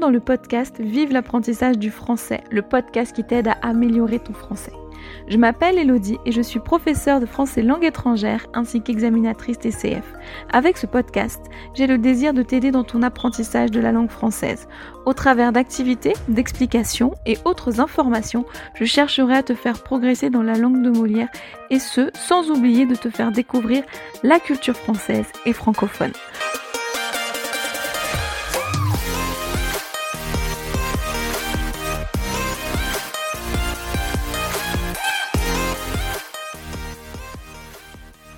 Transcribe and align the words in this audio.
dans 0.00 0.10
le 0.10 0.20
podcast 0.20 0.80
Vive 0.80 1.12
l'apprentissage 1.12 1.78
du 1.78 1.90
français, 1.90 2.42
le 2.50 2.62
podcast 2.62 3.14
qui 3.14 3.22
t'aide 3.22 3.48
à 3.48 3.56
améliorer 3.62 4.18
ton 4.18 4.32
français. 4.32 4.72
Je 5.28 5.36
m'appelle 5.36 5.78
Elodie 5.78 6.18
et 6.24 6.32
je 6.32 6.40
suis 6.40 6.58
professeure 6.58 7.20
de 7.20 7.26
français 7.26 7.62
langue 7.62 7.84
étrangère 7.84 8.46
ainsi 8.54 8.80
qu'examinatrice 8.82 9.58
TCF. 9.58 10.04
Avec 10.52 10.78
ce 10.78 10.86
podcast, 10.86 11.40
j'ai 11.74 11.86
le 11.86 11.98
désir 11.98 12.32
de 12.32 12.42
t'aider 12.42 12.70
dans 12.70 12.84
ton 12.84 13.02
apprentissage 13.02 13.70
de 13.70 13.80
la 13.80 13.92
langue 13.92 14.10
française. 14.10 14.68
Au 15.06 15.12
travers 15.12 15.52
d'activités, 15.52 16.14
d'explications 16.28 17.12
et 17.26 17.36
autres 17.44 17.80
informations, 17.80 18.46
je 18.74 18.84
chercherai 18.84 19.36
à 19.36 19.42
te 19.42 19.54
faire 19.54 19.82
progresser 19.82 20.30
dans 20.30 20.42
la 20.42 20.56
langue 20.56 20.82
de 20.82 20.90
Molière 20.90 21.28
et 21.70 21.78
ce, 21.78 22.10
sans 22.14 22.50
oublier 22.50 22.86
de 22.86 22.94
te 22.94 23.10
faire 23.10 23.32
découvrir 23.32 23.84
la 24.22 24.40
culture 24.40 24.76
française 24.76 25.26
et 25.44 25.52
francophone. 25.52 26.12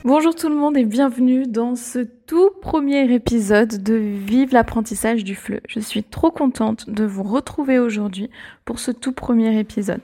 Bonjour 0.04 0.34
tout 0.34 0.48
le 0.48 0.56
monde 0.56 0.76
et 0.76 0.84
bienvenue 0.84 1.46
dans 1.46 1.76
ce 1.76 2.00
tout 2.00 2.50
premier 2.60 3.14
épisode 3.14 3.84
de 3.84 3.94
Vive 3.94 4.52
l'apprentissage 4.52 5.22
du 5.22 5.36
FLE. 5.36 5.60
Je 5.68 5.78
suis 5.78 6.02
trop 6.02 6.32
contente 6.32 6.90
de 6.90 7.04
vous 7.04 7.22
retrouver 7.22 7.78
aujourd'hui 7.78 8.28
pour 8.64 8.80
ce 8.80 8.90
tout 8.90 9.12
premier 9.12 9.56
épisode. 9.60 10.00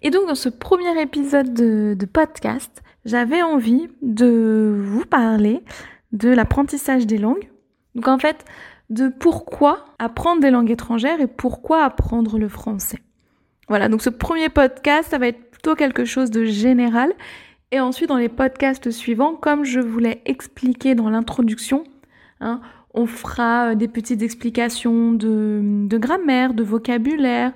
Et 0.00 0.08
donc 0.08 0.26
dans 0.26 0.34
ce 0.34 0.48
premier 0.48 0.98
épisode 1.02 1.52
de, 1.52 1.94
de 1.98 2.06
podcast, 2.06 2.82
j'avais 3.04 3.42
envie 3.42 3.88
de 4.00 4.80
vous 4.82 5.04
parler 5.04 5.62
de 6.12 6.30
l'apprentissage 6.30 7.06
des 7.06 7.18
langues. 7.18 7.50
Donc 7.94 8.08
en 8.08 8.18
fait, 8.18 8.46
de 8.88 9.08
pourquoi 9.08 9.84
apprendre 9.98 10.40
des 10.40 10.50
langues 10.50 10.70
étrangères 10.70 11.20
et 11.20 11.26
pourquoi 11.26 11.84
apprendre 11.84 12.38
le 12.38 12.48
français. 12.48 13.00
Voilà, 13.68 13.90
donc 13.90 14.00
ce 14.00 14.08
premier 14.08 14.48
podcast, 14.48 15.10
ça 15.10 15.18
va 15.18 15.28
être 15.28 15.50
plutôt 15.50 15.74
quelque 15.74 16.06
chose 16.06 16.30
de 16.30 16.46
général 16.46 17.12
et 17.74 17.80
ensuite, 17.80 18.08
dans 18.08 18.18
les 18.18 18.28
podcasts 18.28 18.92
suivants, 18.92 19.34
comme 19.34 19.64
je 19.64 19.80
vous 19.80 19.98
l'ai 19.98 20.22
expliqué 20.26 20.94
dans 20.94 21.10
l'introduction, 21.10 21.82
hein, 22.40 22.60
on 22.94 23.06
fera 23.06 23.70
euh, 23.70 23.74
des 23.74 23.88
petites 23.88 24.22
explications 24.22 25.10
de, 25.10 25.88
grammaire, 25.98 26.54
de 26.54 26.62
vocabulaire, 26.62 27.50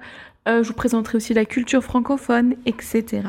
euh, 0.48 0.64
je 0.64 0.69
vous 0.70 0.74
présenterai 0.74 1.19
aussi 1.19 1.34
la 1.34 1.44
culture 1.44 1.84
francophone, 1.84 2.56
etc. 2.66 3.28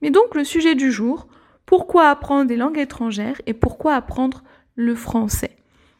Mais 0.00 0.10
donc, 0.12 0.36
le 0.36 0.44
sujet 0.44 0.76
du 0.76 0.92
jour, 0.92 1.26
pourquoi 1.66 2.08
apprendre 2.08 2.46
des 2.46 2.56
langues 2.56 2.78
étrangères 2.78 3.42
et 3.46 3.52
pourquoi 3.52 3.96
apprendre 3.96 4.44
le 4.76 4.94
français? 4.94 5.56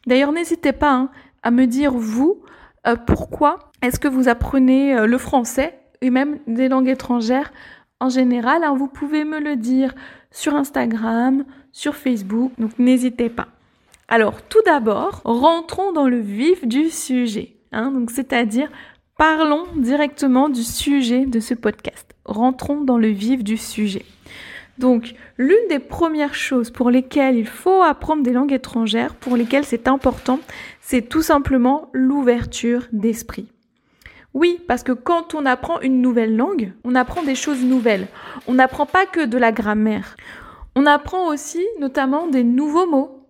D'ailleurs, 0.06 0.30
n'hésitez 0.30 0.70
pas 0.70 0.94
hein, 0.94 1.10
à 1.42 1.50
me 1.50 1.66
dire, 1.66 1.94
vous, 1.94 2.44
euh, 2.86 2.94
pourquoi 2.94 3.72
est-ce 3.82 3.98
que 3.98 4.06
vous 4.06 4.28
apprenez 4.28 5.04
le 5.04 5.18
français 5.18 5.80
et 6.00 6.10
même 6.10 6.38
des 6.46 6.68
langues 6.68 6.88
étrangères 6.88 7.50
en 8.00 8.08
général. 8.08 8.62
Alors, 8.62 8.76
vous 8.76 8.88
pouvez 8.88 9.24
me 9.24 9.40
le 9.40 9.56
dire 9.56 9.94
sur 10.30 10.54
Instagram, 10.54 11.44
sur 11.72 11.94
Facebook, 11.94 12.52
donc 12.58 12.78
n'hésitez 12.78 13.28
pas. 13.28 13.48
Alors 14.08 14.40
tout 14.42 14.62
d'abord, 14.64 15.20
rentrons 15.24 15.92
dans 15.92 16.08
le 16.08 16.18
vif 16.18 16.66
du 16.66 16.88
sujet, 16.88 17.56
hein, 17.72 17.90
donc 17.90 18.10
c'est-à-dire 18.10 18.70
parlons 19.18 19.64
directement 19.76 20.48
du 20.48 20.62
sujet 20.62 21.26
de 21.26 21.40
ce 21.40 21.52
podcast. 21.52 22.14
Rentrons 22.24 22.80
dans 22.80 22.96
le 22.96 23.08
vif 23.08 23.44
du 23.44 23.58
sujet. 23.58 24.04
Donc, 24.78 25.14
l'une 25.36 25.68
des 25.68 25.80
premières 25.80 26.36
choses 26.36 26.70
pour 26.70 26.88
lesquelles 26.90 27.36
il 27.36 27.48
faut 27.48 27.82
apprendre 27.82 28.22
des 28.22 28.32
langues 28.32 28.52
étrangères, 28.52 29.14
pour 29.16 29.36
lesquelles 29.36 29.64
c'est 29.64 29.88
important, 29.88 30.38
c'est 30.80 31.02
tout 31.02 31.22
simplement 31.22 31.90
l'ouverture 31.92 32.86
d'esprit. 32.92 33.48
Oui, 34.38 34.60
parce 34.68 34.84
que 34.84 34.92
quand 34.92 35.34
on 35.34 35.44
apprend 35.46 35.80
une 35.80 36.00
nouvelle 36.00 36.36
langue, 36.36 36.72
on 36.84 36.94
apprend 36.94 37.24
des 37.24 37.34
choses 37.34 37.64
nouvelles. 37.64 38.06
On 38.46 38.54
n'apprend 38.54 38.86
pas 38.86 39.04
que 39.04 39.24
de 39.24 39.36
la 39.36 39.50
grammaire. 39.50 40.16
On 40.76 40.86
apprend 40.86 41.26
aussi 41.26 41.66
notamment 41.80 42.28
des 42.28 42.44
nouveaux 42.44 42.86
mots. 42.86 43.26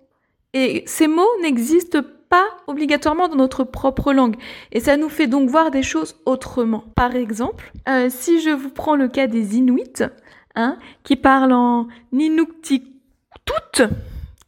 Et 0.53 0.83
ces 0.85 1.09
mots 1.09 1.25
n'existent 1.41 2.03
pas 2.29 2.45
obligatoirement 2.67 3.29
dans 3.29 3.37
notre 3.37 3.65
propre 3.65 4.13
langue. 4.13 4.37
Et 4.71 4.81
ça 4.81 4.99
nous 4.99 5.09
fait 5.09 5.29
donc 5.29 5.49
voir 5.49 5.71
des 5.71 5.83
choses 5.83 6.15
autrement. 6.27 6.85
Par 6.95 7.17
exemple, 7.17 7.73
euh, 7.89 8.09
si 8.11 8.43
je 8.43 8.51
vous 8.51 8.69
prends 8.69 8.95
le 8.95 9.09
cas 9.09 9.29
des 9.29 9.57
Inuits, 9.57 10.03
hein, 10.57 10.77
qui 11.05 11.17
parlent 11.17 11.55
en 11.55 11.89
Inuktitut, 12.13 12.85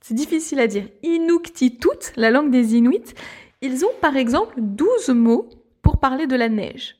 c'est 0.03 0.15
difficile 0.15 0.61
à 0.61 0.67
dire, 0.67 0.85
Inuktitut, 1.03 2.13
la 2.17 2.31
langue 2.31 2.51
des 2.51 2.77
Inuits, 2.77 3.15
ils 3.63 3.83
ont 3.87 3.93
par 4.03 4.19
exemple 4.19 4.57
12 4.59 5.09
mots 5.11 5.49
pour 5.83 5.99
parler 5.99 6.27
de 6.27 6.37
la 6.37 6.49
neige. 6.49 6.97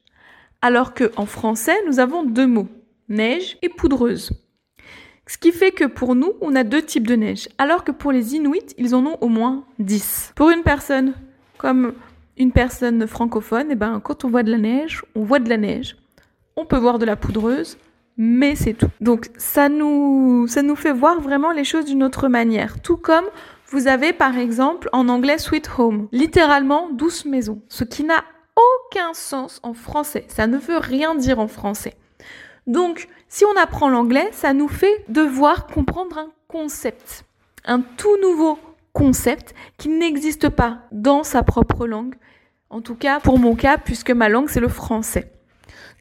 Alors 0.63 0.95
que 0.95 1.11
en 1.17 1.27
français, 1.27 1.77
nous 1.87 2.01
avons 2.01 2.25
deux 2.25 2.47
mots, 2.47 2.69
neige 3.09 3.57
et 3.63 3.69
poudreuse. 3.69 4.33
Ce 5.27 5.39
qui 5.39 5.53
fait 5.53 5.71
que 5.71 5.85
pour 5.85 6.17
nous, 6.17 6.33
on 6.41 6.57
a 6.57 6.65
deux 6.65 6.83
types 6.83 7.07
de 7.07 7.15
neige, 7.15 7.49
alors 7.57 7.85
que 7.85 7.93
pour 7.93 8.11
les 8.11 8.35
Inuits, 8.35 8.75
ils 8.79 8.95
en 8.95 9.07
ont 9.07 9.17
au 9.21 9.29
moins 9.29 9.65
dix. 9.79 10.33
Pour 10.35 10.51
une 10.51 10.63
personne 10.63 11.15
comme 11.57 11.93
une 12.37 12.53
personne 12.53 13.07
francophone, 13.07 13.69
eh 13.71 13.75
ben, 13.75 14.01
quand 14.01 14.25
on 14.25 14.29
voit 14.29 14.43
de 14.43 14.51
la 14.51 14.59
neige, 14.59 15.05
on 15.15 15.23
voit 15.23 15.39
de 15.39 15.49
la 15.49 15.59
neige. 15.59 15.97
On 16.57 16.65
peut 16.65 16.79
voir 16.79 16.99
de 16.99 17.05
la 17.05 17.15
poudreuse, 17.15 17.77
mais 18.17 18.55
c'est 18.55 18.75
tout. 18.75 18.89
Donc 19.01 19.29
ça 19.37 19.69
nous, 19.69 20.47
ça 20.49 20.63
nous 20.63 20.75
fait 20.75 20.93
voir 20.93 21.21
vraiment 21.21 21.53
les 21.53 21.65
choses 21.65 21.85
d'une 21.85 22.03
autre 22.03 22.29
manière. 22.29 22.81
Tout 22.81 22.97
comme 22.97 23.25
vous 23.69 23.87
avez 23.87 24.13
par 24.13 24.37
exemple 24.37 24.89
en 24.93 25.09
anglais 25.09 25.39
Sweet 25.39 25.71
Home, 25.79 26.09
littéralement 26.13 26.91
douce 26.91 27.25
maison, 27.25 27.63
ce 27.69 27.85
qui 27.85 28.05
n'a 28.05 28.25
aucun 28.87 29.15
sens 29.15 29.61
en 29.63 29.75
français. 29.75 30.25
Ça 30.29 30.47
ne 30.47 30.59
veut 30.59 30.79
rien 30.79 31.15
dire 31.15 31.39
en 31.39 31.49
français. 31.49 31.95
Donc, 32.67 33.09
si 33.29 33.45
on 33.45 33.57
apprend 33.57 33.89
l'anglais, 33.89 34.29
ça 34.33 34.53
nous 34.53 34.69
fait 34.69 35.05
devoir 35.09 35.67
comprendre 35.67 36.19
un 36.19 36.31
concept, 36.49 37.25
un 37.65 37.81
tout 37.81 38.17
nouveau 38.21 38.59
concept 38.93 39.55
qui 39.79 39.89
n'existe 39.89 40.49
pas 40.49 40.81
dans 40.93 41.25
sa 41.25 41.43
propre 41.43 41.87
langue. 41.87 42.15
En 42.69 42.81
tout 42.81 42.95
cas, 42.95 43.21
pour 43.21 43.39
mon 43.39 43.55
cas, 43.55 43.79
puisque 43.79 44.11
ma 44.11 44.29
langue, 44.29 44.49
c'est 44.49 44.61
le 44.61 44.69
français. 44.69 45.33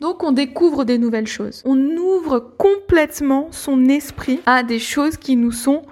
Donc, 0.02 0.24
on 0.24 0.32
découvre 0.32 0.86
des 0.86 0.98
nouvelles 0.98 1.28
choses. 1.28 1.62
On 1.66 1.78
ouvre 1.78 2.40
complètement 2.40 3.48
son 3.52 3.86
esprit 3.86 4.40
à 4.46 4.64
des 4.64 4.80
choses 4.80 5.18
qui 5.18 5.36
nous 5.36 5.52
sont 5.52 5.84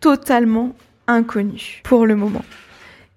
totalement 0.00 0.72
inconnues 1.06 1.80
pour 1.84 2.06
le 2.06 2.16
moment. 2.16 2.42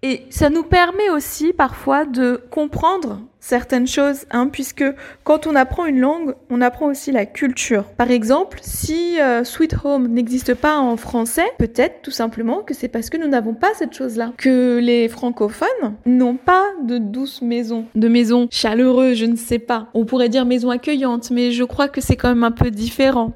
Et 0.01 0.25
ça 0.29 0.49
nous 0.49 0.63
permet 0.63 1.09
aussi 1.09 1.51
parfois 1.51 2.05
de 2.05 2.41
comprendre 2.51 3.21
certaines 3.39 3.87
choses, 3.87 4.25
hein, 4.31 4.47
puisque 4.47 4.83
quand 5.23 5.47
on 5.47 5.55
apprend 5.55 5.85
une 5.85 5.99
langue, 5.99 6.35
on 6.49 6.61
apprend 6.61 6.87
aussi 6.87 7.11
la 7.11 7.25
culture. 7.25 7.83
Par 7.97 8.11
exemple, 8.11 8.59
si 8.61 9.19
euh, 9.19 9.43
Sweet 9.43 9.75
Home 9.83 10.07
n'existe 10.07 10.53
pas 10.53 10.77
en 10.77 10.97
français, 10.97 11.45
peut-être 11.57 12.01
tout 12.01 12.11
simplement 12.11 12.61
que 12.61 12.73
c'est 12.73 12.87
parce 12.87 13.09
que 13.09 13.17
nous 13.17 13.27
n'avons 13.27 13.53
pas 13.53 13.73
cette 13.75 13.93
chose-là. 13.93 14.33
Que 14.37 14.79
les 14.79 15.07
francophones 15.09 15.95
n'ont 16.05 16.35
pas 16.35 16.65
de 16.83 16.97
douce 16.97 17.41
maison, 17.41 17.85
de 17.95 18.07
maison 18.07 18.47
chaleureuse, 18.51 19.17
je 19.17 19.25
ne 19.25 19.35
sais 19.35 19.59
pas. 19.59 19.87
On 19.93 20.05
pourrait 20.05 20.29
dire 20.29 20.45
maison 20.45 20.69
accueillante, 20.69 21.31
mais 21.31 21.51
je 21.51 21.63
crois 21.63 21.87
que 21.87 22.01
c'est 22.01 22.15
quand 22.15 22.29
même 22.29 22.43
un 22.43 22.51
peu 22.51 22.71
différent. 22.71 23.33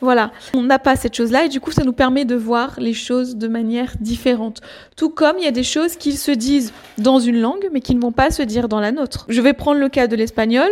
Voilà, 0.00 0.32
on 0.54 0.62
n'a 0.62 0.78
pas 0.78 0.96
cette 0.96 1.14
chose-là 1.14 1.44
et 1.44 1.48
du 1.48 1.60
coup 1.60 1.70
ça 1.70 1.82
nous 1.82 1.92
permet 1.92 2.24
de 2.24 2.34
voir 2.34 2.74
les 2.78 2.92
choses 2.92 3.36
de 3.36 3.48
manière 3.48 3.94
différente. 4.00 4.60
Tout 4.96 5.08
comme 5.08 5.36
il 5.38 5.44
y 5.44 5.48
a 5.48 5.52
des 5.52 5.62
choses 5.62 5.96
qui 5.96 6.12
se 6.12 6.30
disent 6.30 6.72
dans 6.98 7.18
une 7.18 7.40
langue 7.40 7.68
mais 7.72 7.80
qui 7.80 7.94
ne 7.94 8.00
vont 8.00 8.12
pas 8.12 8.30
se 8.30 8.42
dire 8.42 8.68
dans 8.68 8.80
la 8.80 8.92
nôtre. 8.92 9.24
Je 9.28 9.40
vais 9.40 9.52
prendre 9.52 9.80
le 9.80 9.88
cas 9.88 10.06
de 10.06 10.16
l'espagnol 10.16 10.68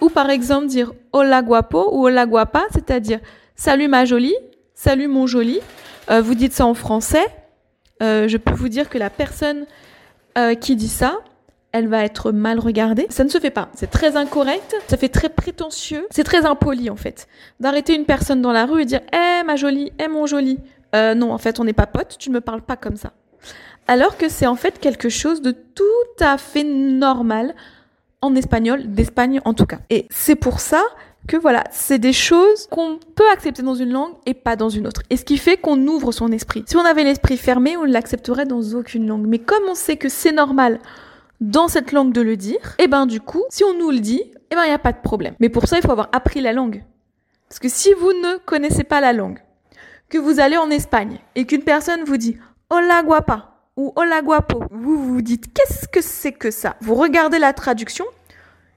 ou 0.00 0.10
par 0.10 0.30
exemple 0.30 0.66
dire 0.66 0.92
hola 1.12 1.42
guapo 1.42 1.88
ou 1.92 2.06
hola 2.06 2.26
guapa, 2.26 2.64
c'est-à-dire 2.72 3.20
salut 3.54 3.88
ma 3.88 4.04
jolie, 4.04 4.36
salut 4.74 5.08
mon 5.08 5.26
joli. 5.26 5.60
Euh, 6.10 6.20
vous 6.20 6.34
dites 6.34 6.52
ça 6.52 6.66
en 6.66 6.74
français. 6.74 7.26
Euh, 8.02 8.28
je 8.28 8.36
peux 8.36 8.52
vous 8.52 8.68
dire 8.68 8.88
que 8.88 8.98
la 8.98 9.10
personne 9.10 9.64
euh, 10.36 10.54
qui 10.54 10.76
dit 10.76 10.88
ça, 10.88 11.18
elle 11.78 11.88
va 11.88 12.04
être 12.04 12.32
mal 12.32 12.58
regardée. 12.58 13.06
Ça 13.10 13.24
ne 13.24 13.28
se 13.28 13.38
fait 13.38 13.50
pas. 13.50 13.68
C'est 13.74 13.90
très 13.90 14.16
incorrect, 14.16 14.76
ça 14.88 14.96
fait 14.96 15.08
très 15.08 15.28
prétentieux, 15.28 16.06
c'est 16.10 16.24
très 16.24 16.46
impoli 16.46 16.90
en 16.90 16.96
fait. 16.96 17.28
D'arrêter 17.60 17.94
une 17.94 18.04
personne 18.04 18.42
dans 18.42 18.52
la 18.52 18.66
rue 18.66 18.82
et 18.82 18.84
dire 18.84 19.00
Eh 19.12 19.44
ma 19.44 19.56
jolie, 19.56 19.92
eh 19.98 20.08
mon 20.08 20.26
joli. 20.26 20.58
Euh, 20.94 21.14
non, 21.14 21.32
en 21.32 21.38
fait, 21.38 21.60
on 21.60 21.64
n'est 21.64 21.72
pas 21.72 21.86
potes, 21.86 22.16
tu 22.18 22.30
ne 22.30 22.34
me 22.34 22.40
parles 22.40 22.62
pas 22.62 22.76
comme 22.76 22.96
ça. 22.96 23.12
Alors 23.88 24.16
que 24.16 24.28
c'est 24.28 24.46
en 24.46 24.56
fait 24.56 24.78
quelque 24.78 25.08
chose 25.08 25.42
de 25.42 25.52
tout 25.52 25.84
à 26.20 26.38
fait 26.38 26.64
normal 26.64 27.54
en 28.20 28.34
espagnol, 28.34 28.82
d'Espagne 28.86 29.40
en 29.44 29.54
tout 29.54 29.66
cas. 29.66 29.78
Et 29.90 30.06
c'est 30.10 30.34
pour 30.34 30.60
ça 30.60 30.82
que 31.28 31.36
voilà, 31.36 31.64
c'est 31.70 31.98
des 31.98 32.12
choses 32.12 32.66
qu'on 32.70 32.98
peut 33.14 33.28
accepter 33.32 33.62
dans 33.62 33.74
une 33.74 33.90
langue 33.90 34.12
et 34.26 34.34
pas 34.34 34.56
dans 34.56 34.68
une 34.68 34.86
autre. 34.86 35.02
Et 35.10 35.16
ce 35.16 35.24
qui 35.24 35.38
fait 35.38 35.56
qu'on 35.56 35.78
ouvre 35.86 36.12
son 36.12 36.32
esprit. 36.32 36.64
Si 36.66 36.76
on 36.76 36.84
avait 36.84 37.04
l'esprit 37.04 37.36
fermé, 37.36 37.76
on 37.76 37.84
ne 37.84 37.92
l'accepterait 37.92 38.46
dans 38.46 38.62
aucune 38.74 39.06
langue. 39.06 39.26
Mais 39.26 39.38
comme 39.38 39.64
on 39.68 39.74
sait 39.74 39.96
que 39.96 40.08
c'est 40.08 40.32
normal 40.32 40.78
dans 41.40 41.68
cette 41.68 41.92
langue 41.92 42.12
de 42.12 42.20
le 42.20 42.36
dire, 42.36 42.76
et 42.78 42.84
eh 42.84 42.88
ben 42.88 43.06
du 43.06 43.20
coup, 43.20 43.44
si 43.50 43.64
on 43.64 43.76
nous 43.78 43.90
le 43.90 44.00
dit, 44.00 44.20
et 44.20 44.34
eh 44.52 44.54
ben 44.54 44.64
il 44.64 44.68
n'y 44.68 44.74
a 44.74 44.78
pas 44.78 44.92
de 44.92 45.00
problème. 45.00 45.34
Mais 45.40 45.48
pour 45.48 45.66
ça, 45.66 45.76
il 45.76 45.82
faut 45.82 45.92
avoir 45.92 46.08
appris 46.12 46.40
la 46.40 46.52
langue. 46.52 46.82
Parce 47.48 47.58
que 47.58 47.68
si 47.68 47.92
vous 47.94 48.12
ne 48.12 48.38
connaissez 48.38 48.84
pas 48.84 49.00
la 49.00 49.12
langue, 49.12 49.40
que 50.08 50.18
vous 50.18 50.40
allez 50.40 50.56
en 50.56 50.70
Espagne 50.70 51.18
et 51.34 51.46
qu'une 51.46 51.62
personne 51.62 52.04
vous 52.04 52.16
dit 52.16 52.36
Hola 52.70 53.02
guapa, 53.02 53.56
ou 53.76 53.92
hola 53.96 54.22
guapo. 54.22 54.64
Vous 54.70 54.96
vous 54.96 55.22
dites 55.22 55.52
qu'est-ce 55.52 55.88
que 55.88 56.00
c'est 56.00 56.32
que 56.32 56.50
ça? 56.50 56.76
Vous 56.80 56.94
regardez 56.94 57.38
la 57.38 57.52
traduction 57.52 58.04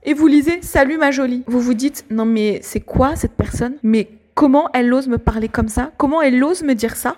et 0.03 0.13
vous 0.13 0.27
lisez 0.27 0.61
salut 0.61 0.97
ma 0.97 1.11
jolie. 1.11 1.43
Vous 1.47 1.61
vous 1.61 1.73
dites 1.73 2.05
non 2.09 2.25
mais 2.25 2.59
c'est 2.63 2.81
quoi 2.81 3.15
cette 3.15 3.35
personne? 3.35 3.75
Mais 3.83 4.09
comment 4.33 4.69
elle 4.73 4.93
ose 4.93 5.07
me 5.07 5.17
parler 5.17 5.49
comme 5.49 5.69
ça? 5.69 5.91
Comment 5.97 6.21
elle 6.21 6.43
ose 6.43 6.63
me 6.63 6.75
dire 6.75 6.95
ça? 6.95 7.15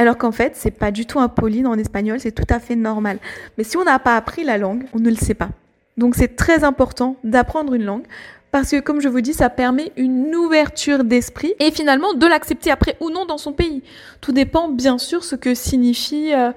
Alors 0.00 0.16
qu'en 0.16 0.32
fait, 0.32 0.54
c'est 0.56 0.70
pas 0.70 0.92
du 0.92 1.04
tout 1.04 1.20
impoli 1.20 1.66
en 1.66 1.74
espagnol, 1.74 2.18
c'est 2.20 2.32
tout 2.32 2.46
à 2.48 2.58
fait 2.58 2.74
normal. 2.74 3.18
Mais 3.58 3.64
si 3.64 3.76
on 3.76 3.84
n'a 3.84 3.98
pas 3.98 4.16
appris 4.16 4.44
la 4.44 4.56
langue, 4.56 4.84
on 4.94 4.98
ne 4.98 5.10
le 5.10 5.16
sait 5.16 5.34
pas. 5.34 5.50
Donc 5.98 6.14
c'est 6.14 6.36
très 6.36 6.64
important 6.64 7.16
d'apprendre 7.22 7.74
une 7.74 7.84
langue 7.84 8.04
parce 8.50 8.70
que 8.70 8.80
comme 8.80 9.02
je 9.02 9.08
vous 9.08 9.20
dis, 9.20 9.34
ça 9.34 9.50
permet 9.50 9.92
une 9.98 10.34
ouverture 10.34 11.04
d'esprit 11.04 11.52
et 11.58 11.70
finalement 11.70 12.14
de 12.14 12.26
l'accepter 12.26 12.70
après 12.70 12.96
ou 13.00 13.10
non 13.10 13.26
dans 13.26 13.36
son 13.36 13.52
pays. 13.52 13.82
Tout 14.22 14.32
dépend 14.32 14.68
bien 14.68 14.96
sûr 14.96 15.22
ce 15.22 15.36
que 15.36 15.54
signifient 15.54 16.32
euh, 16.32 16.52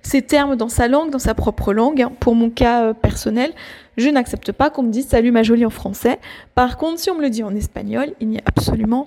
ces 0.00 0.22
termes 0.22 0.56
dans 0.56 0.70
sa 0.70 0.88
langue, 0.88 1.10
dans 1.10 1.18
sa 1.18 1.34
propre 1.34 1.74
langue. 1.74 2.00
Hein. 2.00 2.12
Pour 2.18 2.34
mon 2.34 2.48
cas 2.48 2.82
euh, 2.82 2.92
personnel, 2.94 3.52
je 3.98 4.08
n'accepte 4.08 4.52
pas 4.52 4.70
qu'on 4.70 4.84
me 4.84 4.90
dise 4.90 5.06
salut 5.06 5.32
ma 5.32 5.42
jolie 5.42 5.66
en 5.66 5.70
français. 5.70 6.18
Par 6.54 6.78
contre, 6.78 6.98
si 6.98 7.10
on 7.10 7.16
me 7.16 7.20
le 7.20 7.28
dit 7.28 7.42
en 7.42 7.54
espagnol, 7.54 8.14
il 8.20 8.28
n'y 8.28 8.38
a 8.38 8.42
absolument 8.46 9.06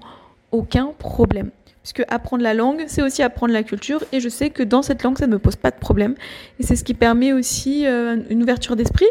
aucun 0.52 0.92
problème. 1.00 1.50
Puisque 1.92 2.14
apprendre 2.14 2.44
la 2.44 2.54
langue, 2.54 2.84
c'est 2.86 3.02
aussi 3.02 3.24
apprendre 3.24 3.52
la 3.52 3.64
culture, 3.64 4.04
et 4.12 4.20
je 4.20 4.30
sais 4.30 4.52
que 4.52 4.62
dans 4.62 4.84
cette 4.84 5.02
langue, 5.02 5.18
ça 5.18 5.26
ne 5.26 5.32
me 5.32 5.40
pose 5.40 5.56
pas 5.56 5.72
de 5.72 5.80
problème. 5.80 6.14
Et 6.60 6.64
c'est 6.64 6.76
ce 6.76 6.84
qui 6.84 6.94
permet 6.94 7.34
aussi 7.34 7.88
euh, 7.88 8.18
une 8.30 8.44
ouverture 8.44 8.76
d'esprit. 8.76 9.08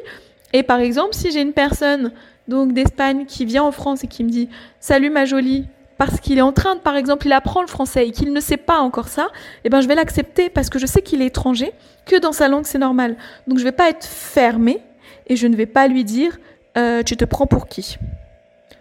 Et 0.52 0.62
par 0.62 0.78
exemple, 0.78 1.12
si 1.12 1.32
j'ai 1.32 1.40
une 1.40 1.54
personne 1.54 2.12
donc 2.46 2.74
d'Espagne 2.74 3.24
qui 3.26 3.46
vient 3.46 3.64
en 3.64 3.72
France 3.72 4.04
et 4.04 4.06
qui 4.06 4.22
me 4.22 4.28
dit 4.28 4.48
Salut 4.78 5.10
ma 5.10 5.24
jolie, 5.24 5.66
parce 5.96 6.20
qu'il 6.20 6.38
est 6.38 6.42
en 6.42 6.52
train 6.52 6.76
de, 6.76 6.80
par 6.80 6.94
exemple, 6.94 7.26
il 7.26 7.32
apprend 7.32 7.62
le 7.62 7.66
français 7.66 8.06
et 8.06 8.12
qu'il 8.12 8.32
ne 8.32 8.38
sait 8.38 8.56
pas 8.56 8.78
encore 8.78 9.08
ça, 9.08 9.26
eh 9.64 9.70
ben 9.70 9.80
je 9.80 9.88
vais 9.88 9.96
l'accepter 9.96 10.48
parce 10.48 10.70
que 10.70 10.78
je 10.78 10.86
sais 10.86 11.02
qu'il 11.02 11.20
est 11.20 11.26
étranger, 11.26 11.72
que 12.06 12.20
dans 12.20 12.30
sa 12.30 12.46
langue 12.46 12.64
c'est 12.64 12.78
normal. 12.78 13.16
Donc 13.48 13.58
je 13.58 13.64
ne 13.64 13.70
vais 13.70 13.76
pas 13.76 13.90
être 13.90 14.06
fermée 14.06 14.80
et 15.26 15.34
je 15.34 15.48
ne 15.48 15.56
vais 15.56 15.66
pas 15.66 15.88
lui 15.88 16.04
dire 16.04 16.38
euh, 16.76 17.02
Tu 17.02 17.16
te 17.16 17.24
prends 17.24 17.48
pour 17.48 17.66
qui? 17.66 17.96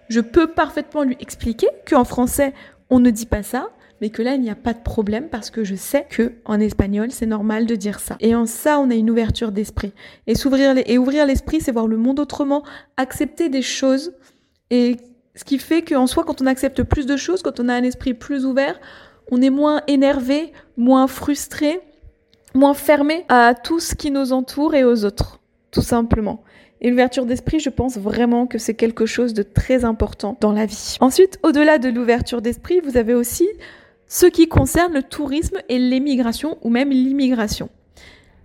Je 0.07 0.19
peux 0.19 0.45
parfaitement 0.45 1.01
lui 1.01 1.17
expliquer 1.19 1.67
qu'en 1.89 2.03
français 2.03 2.53
on 2.89 2.99
ne 2.99 3.09
dit 3.09 3.25
pas 3.25 3.43
ça, 3.43 3.69
mais 4.01 4.09
que 4.09 4.21
là, 4.21 4.35
il 4.35 4.41
n'y 4.41 4.49
a 4.49 4.55
pas 4.55 4.73
de 4.73 4.81
problème 4.81 5.27
parce 5.29 5.49
que 5.49 5.63
je 5.63 5.75
sais 5.75 6.05
que 6.09 6.33
en 6.45 6.59
espagnol, 6.59 7.11
c'est 7.11 7.25
normal 7.25 7.65
de 7.65 7.75
dire 7.75 7.99
ça. 7.99 8.15
Et 8.19 8.35
en 8.35 8.45
ça, 8.45 8.79
on 8.79 8.89
a 8.89 8.95
une 8.95 9.09
ouverture 9.09 9.51
d'esprit. 9.51 9.93
Et 10.27 10.35
s'ouvrir 10.35 10.75
et 10.85 10.97
ouvrir 10.97 11.25
l'esprit, 11.25 11.61
c'est 11.61 11.71
voir 11.71 11.87
le 11.87 11.97
monde 11.97 12.19
autrement, 12.19 12.63
accepter 12.97 13.49
des 13.49 13.61
choses 13.61 14.13
et 14.69 14.97
ce 15.35 15.43
qui 15.43 15.59
fait 15.59 15.83
qu'en 15.83 16.07
soi, 16.07 16.23
quand 16.23 16.41
on 16.41 16.47
accepte 16.47 16.83
plus 16.83 17.05
de 17.05 17.15
choses, 17.15 17.43
quand 17.43 17.59
on 17.59 17.69
a 17.69 17.73
un 17.73 17.83
esprit 17.83 18.13
plus 18.13 18.45
ouvert, 18.45 18.79
on 19.31 19.41
est 19.41 19.51
moins 19.51 19.81
énervé, 19.87 20.51
moins 20.77 21.07
frustré, 21.07 21.79
moins 22.53 22.73
fermé 22.73 23.23
à 23.29 23.53
tout 23.53 23.79
ce 23.79 23.93
qui 23.93 24.09
nous 24.09 24.33
entoure 24.33 24.73
et 24.73 24.83
aux 24.83 25.05
autres, 25.05 25.39
tout 25.71 25.81
simplement. 25.81 26.43
Et 26.81 26.89
l'ouverture 26.89 27.25
d'esprit, 27.25 27.59
je 27.59 27.69
pense 27.69 27.97
vraiment 27.97 28.47
que 28.47 28.57
c'est 28.57 28.73
quelque 28.73 29.05
chose 29.05 29.33
de 29.33 29.43
très 29.43 29.85
important 29.85 30.37
dans 30.41 30.51
la 30.51 30.65
vie. 30.65 30.97
Ensuite, 31.01 31.39
au-delà 31.43 31.77
de 31.77 31.89
l'ouverture 31.89 32.41
d'esprit, 32.41 32.81
vous 32.83 32.97
avez 32.97 33.13
aussi 33.13 33.47
ce 34.07 34.25
qui 34.25 34.47
concerne 34.47 34.93
le 34.93 35.03
tourisme 35.03 35.57
et 35.69 35.79
l'émigration 35.79 36.57
ou 36.61 36.69
même 36.69 36.89
l'immigration. 36.89 37.69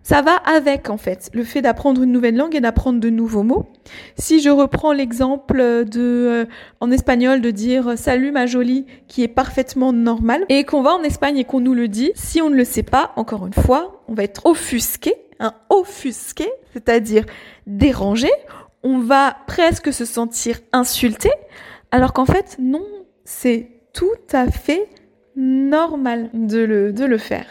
Ça 0.05 0.21
va 0.21 0.35
avec 0.35 0.91
en 0.91 0.97
fait 0.97 1.31
le 1.33 1.45
fait 1.45 1.63
d'apprendre 1.63 2.03
une 2.03 2.11
nouvelle 2.11 2.37
langue 2.37 2.57
et 2.57 2.61
d'apprendre 2.61 2.99
de 2.99 3.09
nouveaux 3.09 3.45
mots. 3.45 3.71
Si 4.19 4.41
je 4.41 4.51
reprends 4.51 4.93
l'exemple 4.93 5.85
de 5.85 6.01
euh, 6.01 6.45
en 6.81 6.91
espagnol 6.91 7.41
de 7.41 7.51
dire 7.53 7.97
salut 7.97 8.33
ma 8.33 8.47
jolie 8.47 8.87
qui 9.07 9.23
est 9.23 9.29
parfaitement 9.29 9.93
normal 9.93 10.45
et 10.49 10.65
qu'on 10.65 10.83
va 10.83 10.91
en 10.95 11.05
Espagne 11.05 11.39
et 11.39 11.45
qu'on 11.45 11.61
nous 11.61 11.75
le 11.75 11.87
dit, 11.87 12.11
si 12.17 12.43
on 12.43 12.51
ne 12.51 12.57
le 12.57 12.65
sait 12.65 12.83
pas, 12.83 13.13
encore 13.15 13.47
une 13.47 13.55
fois, 13.55 14.03
on 14.09 14.15
va 14.15 14.25
être 14.25 14.45
offusqué, 14.45 15.15
un 15.39 15.55
offusqué, 15.71 16.49
c'est-à-dire 16.73 17.25
dérangé, 17.69 18.31
on 18.83 18.99
va 18.99 19.37
presque 19.47 19.93
se 19.93 20.05
sentir 20.05 20.59
insulté 20.73 21.31
alors 21.93 22.13
qu'en 22.13 22.27
fait 22.27 22.57
non, 22.59 22.85
c'est 23.25 23.69
tout 23.93 24.09
à 24.33 24.51
fait 24.51 24.89
normal 25.37 26.31
de 26.33 26.59
le, 26.59 26.93
de 26.93 27.05
le 27.05 27.19
faire. 27.19 27.47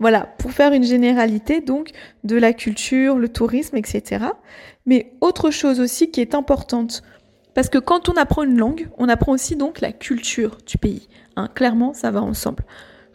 Voilà, 0.00 0.28
pour 0.38 0.50
faire 0.52 0.72
une 0.72 0.82
généralité 0.82 1.60
donc 1.60 1.90
de 2.24 2.36
la 2.36 2.52
culture, 2.52 3.16
le 3.16 3.28
tourisme, 3.28 3.76
etc. 3.76 4.26
Mais 4.86 5.12
autre 5.20 5.50
chose 5.50 5.80
aussi 5.80 6.10
qui 6.10 6.20
est 6.20 6.34
importante, 6.34 7.02
parce 7.54 7.68
que 7.68 7.78
quand 7.78 8.08
on 8.08 8.14
apprend 8.14 8.42
une 8.42 8.58
langue, 8.58 8.88
on 8.98 9.08
apprend 9.08 9.32
aussi 9.32 9.56
donc 9.56 9.80
la 9.80 9.92
culture 9.92 10.58
du 10.66 10.78
pays. 10.78 11.08
Hein, 11.36 11.48
clairement, 11.54 11.94
ça 11.94 12.10
va 12.10 12.22
ensemble. 12.22 12.64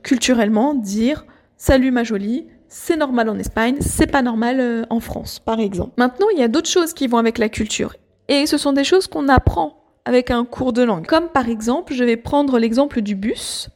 Culturellement, 0.04 0.74
dire 0.74 1.26
salut 1.58 1.92
ma 1.92 2.04
jolie, 2.04 2.48
c'est 2.70 2.96
normal 2.96 3.30
en 3.30 3.38
Espagne, 3.38 3.78
c'est 3.82 4.10
pas 4.10 4.22
normal 4.22 4.60
euh, 4.60 4.84
en 4.90 5.00
France, 5.00 5.40
par 5.40 5.60
exemple. 5.60 5.94
Maintenant, 5.98 6.28
il 6.34 6.40
y 6.40 6.44
a 6.44 6.48
d'autres 6.48 6.70
choses 6.70 6.94
qui 6.94 7.08
vont 7.08 7.18
avec 7.18 7.38
la 7.38 7.50
culture. 7.50 7.96
Et 8.30 8.46
ce 8.46 8.58
sont 8.58 8.74
des 8.74 8.84
choses 8.84 9.08
qu'on 9.08 9.28
apprend 9.28 9.84
avec 10.06 10.32
un 10.32 10.46
cours 10.46 10.72
de 10.72 10.84
langue. 10.84 11.06
Comme 11.06 11.28
par 11.28 11.50
exemple, 11.50 11.94
je 11.94 12.04
vais 12.04 12.16
prendre 12.16 12.58
l'exemple 12.58 13.02
du 13.02 13.16
bus 13.16 13.70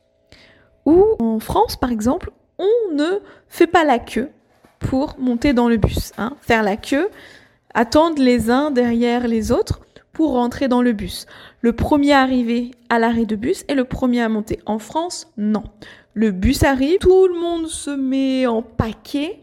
où 0.85 1.05
en 1.19 1.39
France, 1.39 1.75
par 1.75 1.91
exemple, 1.91 2.31
on 2.57 2.93
ne 2.93 3.19
fait 3.47 3.67
pas 3.67 3.83
la 3.83 3.99
queue 3.99 4.29
pour 4.79 5.15
monter 5.19 5.53
dans 5.53 5.69
le 5.69 5.77
bus. 5.77 6.11
Hein. 6.17 6.35
Faire 6.41 6.63
la 6.63 6.77
queue, 6.77 7.09
attendre 7.73 8.21
les 8.21 8.49
uns 8.49 8.71
derrière 8.71 9.27
les 9.27 9.51
autres 9.51 9.81
pour 10.11 10.33
rentrer 10.33 10.67
dans 10.67 10.81
le 10.81 10.93
bus. 10.93 11.25
Le 11.61 11.73
premier 11.73 12.13
arrivé 12.13 12.71
à 12.89 12.99
l'arrêt 12.99 13.25
de 13.25 13.35
bus 13.35 13.65
est 13.67 13.75
le 13.75 13.83
premier 13.83 14.21
à 14.21 14.29
monter. 14.29 14.59
En 14.65 14.79
France, 14.79 15.27
non. 15.37 15.63
Le 16.13 16.31
bus 16.31 16.63
arrive, 16.63 16.99
tout 16.99 17.27
le 17.27 17.39
monde 17.39 17.67
se 17.67 17.89
met 17.89 18.45
en 18.45 18.61
paquet. 18.61 19.39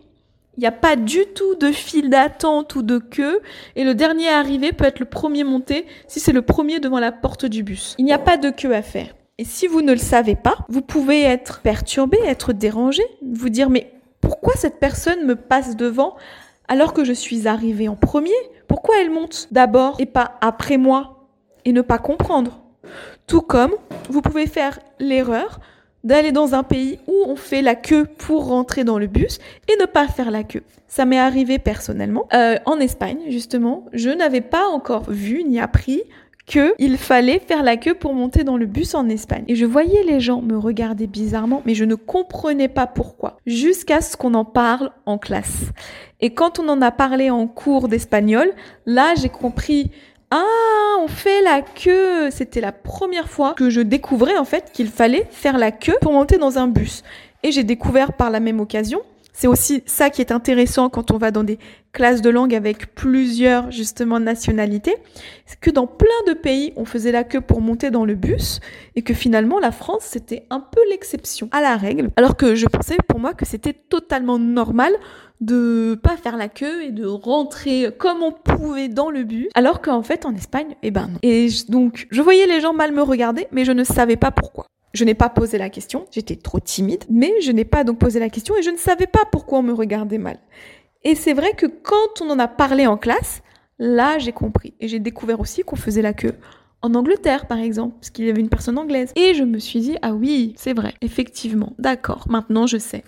Il 0.57 0.61
n'y 0.61 0.67
a 0.67 0.73
pas 0.73 0.95
du 0.95 1.25
tout 1.35 1.57
de 1.57 1.73
file 1.73 2.11
d'attente 2.11 2.77
ou 2.77 2.83
de 2.83 2.99
queue. 2.99 3.41
Et 3.75 3.83
le 3.83 3.95
dernier 3.95 4.29
arrivé 4.29 4.73
peut 4.73 4.85
être 4.85 5.01
le 5.01 5.07
premier 5.07 5.43
monté 5.43 5.87
si 6.07 6.21
c'est 6.21 6.33
le 6.33 6.43
premier 6.43 6.79
devant 6.79 7.01
la 7.01 7.13
porte 7.13 7.47
du 7.47 7.63
bus. 7.63 7.97
Il 7.99 8.05
n'y 8.05 8.13
a 8.13 8.19
pas 8.19 8.37
de 8.37 8.51
queue 8.51 8.75
à 8.75 8.83
faire. 8.83 9.15
Et 9.41 9.45
si 9.45 9.67
vous 9.67 9.81
ne 9.81 9.93
le 9.93 9.99
savez 9.99 10.35
pas, 10.35 10.67
vous 10.69 10.83
pouvez 10.83 11.23
être 11.23 11.63
perturbé, 11.63 12.19
être 12.27 12.53
dérangé, 12.53 13.03
vous 13.23 13.49
dire 13.49 13.71
mais 13.71 13.91
pourquoi 14.21 14.53
cette 14.55 14.79
personne 14.79 15.25
me 15.25 15.35
passe 15.35 15.77
devant 15.77 16.15
alors 16.69 16.93
que 16.93 17.05
je 17.05 17.15
suis 17.15 17.49
arrivé 17.49 17.89
en 17.89 17.97
premier? 17.97 18.35
Pourquoi 18.69 18.97
elle 19.01 19.11
monte 19.11 19.49
d'abord 19.51 19.97
et 19.99 20.05
pas 20.05 20.37
après 20.43 20.77
moi 20.77 21.27
et 21.65 21.73
ne 21.73 21.81
pas 21.81 21.97
comprendre? 21.97 22.61
Tout 23.27 23.41
comme 23.41 23.73
vous 24.11 24.21
pouvez 24.21 24.47
faire 24.47 24.79
l'erreur 24.99 25.61
d'aller 26.05 26.33
dans 26.33 26.55
un 26.55 26.63
pays 26.63 26.99
où 27.07 27.25
on 27.27 27.37
fait 27.37 27.63
la 27.63 27.77
queue 27.77 28.05
pour 28.05 28.47
rentrer 28.47 28.85
dans 28.85 28.99
le 28.99 29.07
bus 29.07 29.39
et 29.69 29.81
ne 29.81 29.87
pas 29.87 30.07
faire 30.07 30.31
la 30.31 30.45
queue. 30.45 30.65
Ça 30.87 31.07
m'est 31.07 31.19
arrivé 31.19 31.59
personnellement 31.59 32.29
euh, 32.35 32.57
en 32.67 32.79
Espagne 32.79 33.21
justement. 33.29 33.87
Je 33.95 34.11
n'avais 34.11 34.43
pas 34.43 34.69
encore 34.69 35.11
vu 35.11 35.45
ni 35.45 35.59
appris 35.59 36.03
qu'il 36.51 36.99
fallait 36.99 37.39
faire 37.39 37.63
la 37.63 37.77
queue 37.77 37.95
pour 37.95 38.13
monter 38.13 38.43
dans 38.43 38.57
le 38.57 38.67
bus 38.67 38.95
en 38.95 39.09
Espagne. 39.09 39.45
Et 39.47 39.55
je 39.55 39.65
voyais 39.65 40.03
les 40.03 40.19
gens 40.19 40.43
me 40.43 40.59
regarder 40.59 41.07
bizarrement, 41.07 41.63
mais 41.65 41.75
je 41.75 41.85
ne 41.85 41.95
comprenais 41.95 42.69
pas 42.69 42.89
pourquoi, 42.89 43.37
jusqu'à 43.47 44.01
ce 44.01 44.17
qu'on 44.17 44.35
en 44.35 44.45
parle 44.45 44.91
en 45.07 45.17
classe. 45.17 45.71
Et 46.21 46.35
quand 46.35 46.59
on 46.59 46.69
en 46.69 46.83
a 46.83 46.91
parlé 46.91 47.31
en 47.31 47.47
cours 47.47 47.89
d'espagnol, 47.89 48.53
là 48.85 49.15
j'ai 49.15 49.29
compris 49.29 49.91
ah, 50.33 50.97
on 51.01 51.09
fait 51.09 51.43
la 51.43 51.61
queue. 51.61 52.31
C'était 52.31 52.61
la 52.61 52.73
première 52.73 53.29
fois 53.29 53.55
que 53.55 53.69
je 53.71 53.81
découvrais 53.81 54.37
en 54.37 54.45
fait 54.45 54.71
qu'il 54.73 54.89
fallait 54.89 55.27
faire 55.31 55.59
la 55.59 55.73
queue 55.73 55.97
pour 56.01 56.13
monter 56.13 56.39
dans 56.39 56.59
un 56.59 56.69
bus. 56.69 57.03
Et 57.43 57.53
j'ai 57.53 57.65
découvert 57.65 58.13
par 58.13 58.31
la 58.31 58.39
même 58.39 58.61
occasion 58.61 59.03
c'est 59.41 59.47
aussi 59.47 59.83
ça 59.87 60.11
qui 60.11 60.21
est 60.21 60.33
intéressant 60.33 60.91
quand 60.91 61.11
on 61.13 61.17
va 61.17 61.31
dans 61.31 61.45
des 61.45 61.59
classes 61.93 62.21
de 62.21 62.29
langue 62.29 62.55
avec 62.55 62.95
plusieurs 62.95 63.71
justement 63.71 64.21
nationalités, 64.21 64.95
c'est 65.47 65.59
que 65.59 65.71
dans 65.71 65.87
plein 65.87 66.09
de 66.27 66.35
pays, 66.35 66.75
on 66.77 66.85
faisait 66.85 67.11
la 67.11 67.25
queue 67.25 67.41
pour 67.41 67.63
monter 67.63 67.91
dans 67.91 68.05
le 68.05 68.15
bus 68.15 68.61
et 68.97 69.03
que 69.03 69.15
finalement 69.15 69.59
la 69.59 69.73
France 69.73 70.03
c'était 70.03 70.45
un 70.51 70.61
peu 70.61 70.83
l'exception 70.91 71.49
à 71.53 71.63
la 71.63 71.79
règle, 71.79 72.11
alors 72.17 72.37
que 72.37 72.55
je 72.55 72.67
pensais 72.67 72.99
pour 73.09 73.19
moi 73.19 73.33
que 73.33 73.47
c'était 73.47 73.73
totalement 73.73 74.39
normal 74.39 74.93
de 75.41 75.99
pas 76.03 76.19
faire 76.19 76.37
la 76.37 76.51
queue 76.51 76.83
et 76.83 76.91
de 76.91 77.07
rentrer 77.07 77.95
comme 77.99 78.23
on 78.23 78.33
pouvait 78.33 78.89
dans 78.89 79.11
le 79.11 79.25
bus, 79.25 79.49
alors 79.55 79.81
qu'en 79.81 80.03
fait 80.03 80.27
en 80.27 80.35
Espagne, 80.35 80.77
eh 80.83 80.91
ben 80.91 81.09
non. 81.09 81.19
Et 81.23 81.49
donc 81.71 82.09
je 82.11 82.21
voyais 82.21 82.47
les 82.47 82.61
gens 82.61 82.75
mal 82.75 82.93
me 82.93 83.01
regarder, 83.01 83.47
mais 83.53 83.65
je 83.65 83.73
ne 83.73 83.85
savais 83.85 84.17
pas 84.17 84.33
pourquoi. 84.33 84.67
Je 84.93 85.05
n'ai 85.05 85.15
pas 85.15 85.29
posé 85.29 85.57
la 85.59 85.71
question, 85.71 86.07
j'étais 86.11 86.37
trop 86.37 86.59
timide, 86.59 87.05
mais 87.09 87.33
je 87.43 87.53
n'ai 87.53 87.65
pas 87.65 87.85
donc 87.85 87.99
posé 87.99 88.19
la 88.19 88.29
question 88.29 88.57
et 88.57 88.63
je 88.63 88.71
ne 88.71 88.77
savais 88.77 89.07
pas 89.07 89.25
pourquoi 89.31 89.61
on 89.61 89.63
me 89.63 89.73
regardait 89.73 90.19
mal. 90.19 90.39
Et 91.05 91.15
c'est 91.15 91.33
vrai 91.33 91.53
que 91.53 91.67
quand 91.67 92.21
on 92.21 92.31
en 92.31 92.39
a 92.39 92.49
parlé 92.49 92.87
en 92.87 92.97
classe, 92.97 93.43
là 93.79 94.19
j'ai 94.19 94.33
compris. 94.33 94.75
Et 94.81 94.89
j'ai 94.89 94.99
découvert 94.99 95.41
aussi 95.41 95.63
qu'on 95.63 95.77
faisait 95.77 96.03
la 96.03 96.13
queue 96.13 96.35
en 96.83 96.95
Angleterre 96.95 97.47
par 97.47 97.59
exemple, 97.59 97.97
parce 98.01 98.11
qu'il 98.11 98.25
y 98.25 98.31
avait 98.31 98.41
une 98.41 98.49
personne 98.49 98.79
anglaise. 98.79 99.13
Et 99.17 99.35
je 99.35 99.45
me 99.45 99.59
suis 99.59 99.81
dit, 99.81 99.97
ah 100.03 100.13
oui, 100.13 100.55
c'est 100.57 100.73
vrai, 100.73 100.95
effectivement, 101.01 101.75
d'accord, 101.79 102.27
maintenant 102.29 102.67
je 102.67 102.79
sais. 102.79 103.05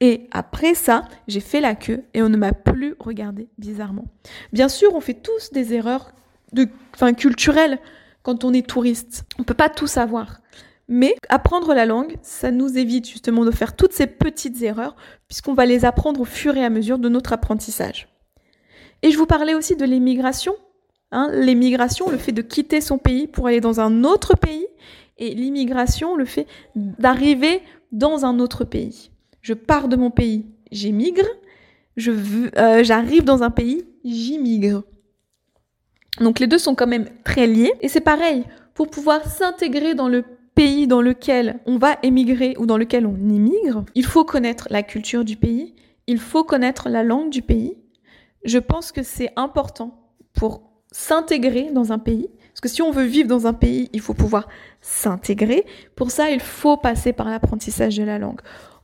Et 0.00 0.28
après 0.30 0.74
ça, 0.74 1.04
j'ai 1.26 1.40
fait 1.40 1.60
la 1.60 1.74
queue 1.74 2.04
et 2.14 2.22
on 2.22 2.28
ne 2.28 2.36
m'a 2.36 2.52
plus 2.52 2.94
regardé 3.00 3.48
bizarrement. 3.58 4.06
Bien 4.52 4.68
sûr, 4.68 4.94
on 4.94 5.00
fait 5.00 5.14
tous 5.14 5.50
des 5.52 5.74
erreurs 5.74 6.12
de, 6.52 6.68
enfin, 6.94 7.12
culturelles 7.12 7.78
quand 8.22 8.44
on 8.44 8.52
est 8.52 8.66
touriste. 8.66 9.24
On 9.38 9.42
peut 9.42 9.54
pas 9.54 9.68
tout 9.68 9.88
savoir. 9.88 10.40
Mais 10.88 11.16
apprendre 11.28 11.72
la 11.72 11.86
langue, 11.86 12.16
ça 12.22 12.50
nous 12.50 12.76
évite 12.76 13.08
justement 13.08 13.44
de 13.44 13.50
faire 13.50 13.74
toutes 13.74 13.92
ces 13.92 14.06
petites 14.06 14.62
erreurs, 14.62 14.96
puisqu'on 15.28 15.54
va 15.54 15.66
les 15.66 15.84
apprendre 15.84 16.20
au 16.20 16.24
fur 16.24 16.56
et 16.56 16.64
à 16.64 16.70
mesure 16.70 16.98
de 16.98 17.08
notre 17.08 17.32
apprentissage. 17.32 18.08
Et 19.02 19.10
je 19.10 19.18
vous 19.18 19.26
parlais 19.26 19.54
aussi 19.54 19.76
de 19.76 19.84
l'émigration. 19.84 20.54
Hein, 21.10 21.30
l'émigration, 21.32 22.10
le 22.10 22.18
fait 22.18 22.32
de 22.32 22.42
quitter 22.42 22.80
son 22.80 22.98
pays 22.98 23.26
pour 23.26 23.46
aller 23.46 23.60
dans 23.60 23.80
un 23.80 24.04
autre 24.04 24.36
pays, 24.36 24.66
et 25.16 25.34
l'immigration, 25.34 26.16
le 26.16 26.24
fait 26.24 26.46
d'arriver 26.74 27.62
dans 27.92 28.24
un 28.24 28.40
autre 28.40 28.64
pays. 28.64 29.10
Je 29.40 29.54
pars 29.54 29.88
de 29.88 29.96
mon 29.96 30.10
pays, 30.10 30.46
j'émigre, 30.72 31.26
euh, 32.08 32.82
j'arrive 32.82 33.24
dans 33.24 33.42
un 33.42 33.50
pays, 33.50 33.84
j'immigre. 34.04 34.82
Donc 36.20 36.38
les 36.40 36.46
deux 36.46 36.58
sont 36.58 36.74
quand 36.74 36.86
même 36.86 37.08
très 37.24 37.46
liés. 37.46 37.72
Et 37.80 37.88
c'est 37.88 38.00
pareil, 38.00 38.44
pour 38.74 38.88
pouvoir 38.88 39.24
s'intégrer 39.24 39.94
dans 39.94 40.08
le 40.08 40.24
pays 40.54 40.86
dans 40.86 41.02
lequel 41.02 41.60
on 41.66 41.78
va 41.78 41.98
émigrer 42.02 42.54
ou 42.58 42.66
dans 42.66 42.76
lequel 42.76 43.06
on 43.06 43.16
immigre, 43.16 43.84
il 43.94 44.04
faut 44.04 44.24
connaître 44.24 44.68
la 44.70 44.82
culture 44.82 45.24
du 45.24 45.36
pays, 45.36 45.74
il 46.06 46.18
faut 46.18 46.44
connaître 46.44 46.88
la 46.88 47.02
langue 47.02 47.30
du 47.30 47.42
pays. 47.42 47.76
Je 48.44 48.58
pense 48.58 48.92
que 48.92 49.02
c'est 49.02 49.32
important 49.36 50.12
pour 50.32 50.62
s'intégrer 50.92 51.70
dans 51.72 51.92
un 51.92 51.98
pays. 51.98 52.28
Parce 52.48 52.60
que 52.60 52.68
si 52.68 52.82
on 52.82 52.92
veut 52.92 53.04
vivre 53.04 53.28
dans 53.28 53.46
un 53.46 53.52
pays, 53.52 53.90
il 53.92 54.00
faut 54.00 54.14
pouvoir 54.14 54.48
s'intégrer. 54.80 55.64
Pour 55.96 56.10
ça, 56.10 56.30
il 56.30 56.40
faut 56.40 56.76
passer 56.76 57.12
par 57.12 57.28
l'apprentissage 57.28 57.96
de 57.96 58.04
la 58.04 58.18
langue. 58.18 58.40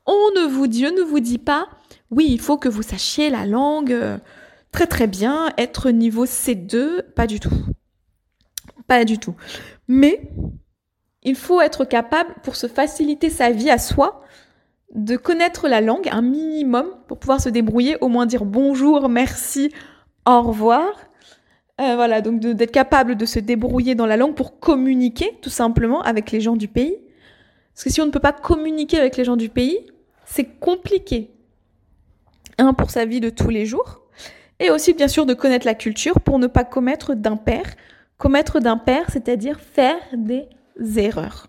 On 0.06 0.30
ne 0.40 0.46
vous, 0.46 0.66
Dieu 0.66 0.90
ne 0.90 1.02
vous 1.02 1.20
dit 1.20 1.38
pas, 1.38 1.68
oui, 2.10 2.26
il 2.30 2.40
faut 2.40 2.56
que 2.56 2.68
vous 2.68 2.82
sachiez 2.82 3.30
la 3.30 3.46
langue 3.46 3.92
euh, 3.92 4.18
très 4.72 4.86
très 4.86 5.06
bien, 5.06 5.52
être 5.56 5.90
niveau 5.90 6.26
C2, 6.26 7.02
pas 7.14 7.28
du 7.28 7.38
tout. 7.38 7.52
Pas 8.88 9.04
du 9.04 9.18
tout. 9.18 9.36
Mais 9.86 10.32
il 11.22 11.36
faut 11.36 11.60
être 11.60 11.84
capable, 11.84 12.34
pour 12.42 12.56
se 12.56 12.66
faciliter 12.66 13.30
sa 13.30 13.50
vie 13.50 13.70
à 13.70 13.78
soi, 13.78 14.22
de 14.94 15.16
connaître 15.16 15.68
la 15.68 15.80
langue 15.80 16.08
un 16.10 16.22
minimum 16.22 16.86
pour 17.06 17.18
pouvoir 17.18 17.40
se 17.40 17.48
débrouiller, 17.48 17.96
au 18.00 18.08
moins 18.08 18.26
dire 18.26 18.44
bonjour, 18.44 19.08
merci, 19.08 19.72
au 20.26 20.42
revoir. 20.42 20.88
Euh, 21.80 21.94
voilà, 21.94 22.20
donc 22.20 22.40
d'être 22.40 22.72
capable 22.72 23.16
de 23.16 23.24
se 23.24 23.38
débrouiller 23.38 23.94
dans 23.94 24.06
la 24.06 24.16
langue 24.16 24.34
pour 24.34 24.58
communiquer 24.58 25.38
tout 25.40 25.50
simplement 25.50 26.02
avec 26.02 26.30
les 26.30 26.40
gens 26.40 26.56
du 26.56 26.68
pays. 26.68 26.96
Parce 27.74 27.84
que 27.84 27.90
si 27.90 28.00
on 28.00 28.06
ne 28.06 28.10
peut 28.10 28.20
pas 28.20 28.32
communiquer 28.32 28.98
avec 28.98 29.16
les 29.16 29.24
gens 29.24 29.36
du 29.36 29.48
pays, 29.48 29.86
c'est 30.24 30.58
compliqué. 30.58 31.30
Un, 32.58 32.74
pour 32.74 32.90
sa 32.90 33.06
vie 33.06 33.20
de 33.20 33.30
tous 33.30 33.48
les 33.48 33.64
jours, 33.64 34.02
et 34.58 34.70
aussi 34.70 34.92
bien 34.92 35.08
sûr 35.08 35.24
de 35.24 35.32
connaître 35.32 35.64
la 35.64 35.74
culture 35.74 36.20
pour 36.20 36.38
ne 36.38 36.46
pas 36.46 36.64
commettre 36.64 37.14
d'impair. 37.14 37.62
Commettre 38.18 38.60
d'impair, 38.60 39.06
c'est-à-dire 39.10 39.58
faire 39.58 39.96
des 40.12 40.46
erreurs. 40.96 41.48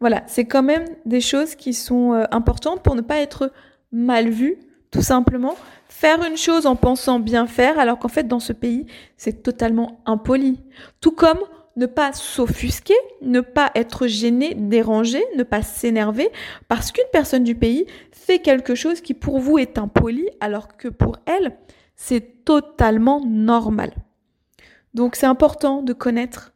Voilà, 0.00 0.24
c'est 0.26 0.46
quand 0.46 0.62
même 0.62 0.84
des 1.06 1.20
choses 1.20 1.54
qui 1.54 1.74
sont 1.74 2.12
euh, 2.12 2.24
importantes 2.32 2.82
pour 2.82 2.94
ne 2.94 3.02
pas 3.02 3.18
être 3.18 3.52
mal 3.92 4.30
vu, 4.30 4.56
tout 4.90 5.02
simplement. 5.02 5.54
Faire 5.88 6.24
une 6.24 6.36
chose 6.36 6.66
en 6.66 6.74
pensant 6.74 7.20
bien 7.20 7.46
faire, 7.46 7.78
alors 7.78 7.98
qu'en 7.98 8.08
fait, 8.08 8.26
dans 8.26 8.40
ce 8.40 8.52
pays, 8.52 8.86
c'est 9.16 9.42
totalement 9.42 10.00
impoli. 10.06 10.60
Tout 11.00 11.12
comme 11.12 11.38
ne 11.76 11.86
pas 11.86 12.12
s'offusquer, 12.12 12.96
ne 13.22 13.40
pas 13.40 13.70
être 13.74 14.06
gêné, 14.06 14.54
dérangé, 14.54 15.22
ne 15.36 15.42
pas 15.42 15.62
s'énerver, 15.62 16.30
parce 16.68 16.92
qu'une 16.92 17.04
personne 17.12 17.44
du 17.44 17.54
pays 17.54 17.86
fait 18.10 18.40
quelque 18.40 18.74
chose 18.74 19.00
qui 19.00 19.14
pour 19.14 19.38
vous 19.38 19.58
est 19.58 19.78
impoli, 19.78 20.28
alors 20.40 20.76
que 20.76 20.88
pour 20.88 21.18
elle, 21.26 21.56
c'est 21.96 22.44
totalement 22.44 23.24
normal. 23.24 23.92
Donc 24.94 25.16
c'est 25.16 25.26
important 25.26 25.82
de 25.82 25.92
connaître 25.92 26.52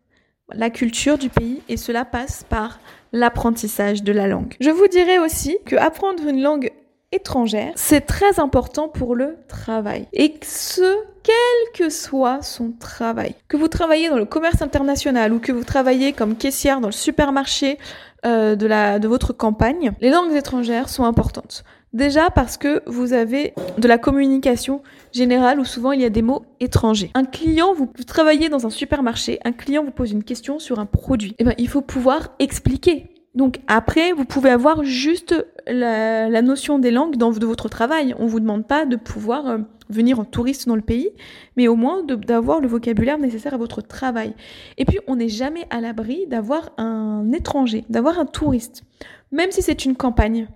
la 0.55 0.71
culture 0.71 1.19
du 1.19 1.29
pays 1.29 1.63
et 1.69 1.77
cela 1.77 2.05
passe 2.05 2.45
par 2.49 2.79
l'apprentissage 3.13 4.03
de 4.03 4.13
la 4.13 4.27
langue. 4.27 4.55
Je 4.61 4.71
vous 4.71 4.89
dirais 4.89 5.19
aussi 5.19 5.59
que 5.65 5.77
apprendre 5.77 6.23
une 6.27 6.43
langue 6.43 6.71
étrangère, 7.13 7.73
c'est 7.77 8.03
très 8.03 8.41
important 8.41 8.89
pour 8.89 9.15
le 9.15 9.37
travail. 9.49 10.07
Et 10.13 10.35
ce, 10.43 10.97
quel 11.23 11.73
que 11.75 11.89
soit 11.89 12.43
son 12.43 12.73
travail. 12.73 13.35
Que 13.49 13.57
vous 13.57 13.69
travaillez 13.69 14.09
dans 14.09 14.17
le 14.17 14.25
commerce 14.25 14.63
international 14.63 15.33
ou 15.33 15.39
que 15.39 15.53
vous 15.53 15.65
travaillez 15.65 16.13
comme 16.13 16.37
caissière 16.37 16.81
dans 16.81 16.89
le 16.89 16.93
supermarché 16.93 17.79
euh, 18.25 18.57
de, 18.57 18.67
la, 18.67 18.99
de 18.99 19.09
votre 19.09 19.33
campagne, 19.33 19.93
les 20.01 20.11
langues 20.11 20.33
étrangères 20.33 20.89
sont 20.89 21.05
importantes. 21.05 21.65
Déjà 21.93 22.31
parce 22.31 22.57
que 22.57 22.83
vous 22.87 23.13
avez 23.13 23.55
de 23.79 23.89
la 23.89 23.97
communication 23.97 24.83
générale 25.13 25.61
où 25.61 25.65
souvent 25.65 25.93
il 25.93 26.01
y 26.01 26.05
a 26.05 26.11
des 26.11 26.23
mots 26.23 26.45
étrangers. 26.61 27.11
Un 27.15 27.25
client, 27.25 27.73
vous, 27.75 27.89
travaillez 28.07 28.49
dans 28.49 28.67
un 28.67 28.71
supermarché, 28.71 29.39
un 29.45 29.53
client 29.53 29.85
vous 29.85 29.93
pose 29.93 30.13
une 30.13 30.25
question 30.25 30.59
sur 30.59 30.79
un 30.79 30.87
produit. 30.87 31.35
Eh 31.39 31.45
ben, 31.45 31.55
il 31.59 31.69
faut 31.69 31.83
pouvoir 31.83 32.35
expliquer. 32.39 33.11
Donc 33.35 33.61
après, 33.67 34.13
vous 34.13 34.25
pouvez 34.25 34.51
avoir 34.51 34.83
juste 34.83 35.35
la, 35.67 36.43
notion 36.43 36.79
des 36.79 36.91
langues 36.91 37.17
dans 37.17 37.31
de 37.31 37.47
votre 37.47 37.69
travail. 37.69 38.15
On 38.19 38.27
vous 38.27 38.41
demande 38.41 38.67
pas 38.67 38.87
de 38.87 38.97
pouvoir 38.97 39.47
euh, 39.47 39.59
venir 39.91 40.19
en 40.19 40.25
touriste 40.25 40.67
dans 40.67 40.77
le 40.77 40.83
pays, 40.83 41.11
mais 41.57 41.69
au 41.69 41.77
moins 41.77 42.03
d'avoir 42.03 42.61
le 42.61 42.69
vocabulaire 42.69 43.19
nécessaire 43.19 43.55
à 43.55 43.59
votre 43.59 43.83
travail. 43.83 44.35
Et 44.79 44.85
puis, 44.85 44.99
on 45.07 45.17
n'est 45.17 45.29
jamais 45.29 45.67
à 45.71 45.81
l'abri 45.81 46.27
d'avoir 46.27 46.71
un 46.79 47.31
étranger, 47.33 47.85
d'avoir 47.91 48.19
un 48.19 48.27
touriste, 48.27 48.85
même 49.33 49.51
si 49.51 49.63
c'est 49.63 49.85
une 49.85 49.97
campagne 49.97 50.49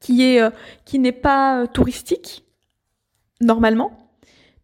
qui 0.00 0.22
est 0.24 0.40
euh, 0.40 0.50
qui 0.84 0.98
n'est 0.98 1.12
pas 1.12 1.62
euh, 1.62 1.66
touristique 1.66 2.44
normalement. 3.40 3.92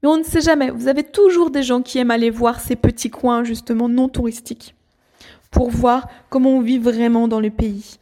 Mais 0.03 0.09
on 0.09 0.19
ne 0.19 0.23
sait 0.23 0.41
jamais. 0.41 0.71
Vous 0.71 0.89
avez 0.89 1.03
toujours 1.03 1.51
des 1.51 1.63
gens 1.63 1.81
qui 1.83 1.99
aiment 1.99 2.11
aller 2.11 2.31
voir 2.31 2.61
ces 2.61 2.77
petits 2.77 3.11
coins 3.11 3.45
justement 3.45 3.89
non 3.89 4.09
touristiques 4.09 4.75
pour 5.51 5.71
voir 5.71 6.09
comment 6.31 6.51
on 6.51 6.61
vit 6.61 6.79
vraiment 6.79 7.29
dans 7.29 7.41
le 7.41 7.51
pays. 7.51 7.99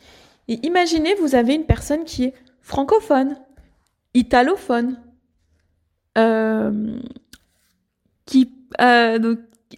Et 0.49 0.59
imaginez, 0.67 1.15
vous 1.17 1.35
avez 1.35 1.55
une 1.55 1.65
personne 1.65 2.05
qui 2.05 2.25
est 2.25 2.35
francophone, 2.61 3.37
italophone, 4.15 4.99
euh, 6.19 6.99
qui 8.27 8.51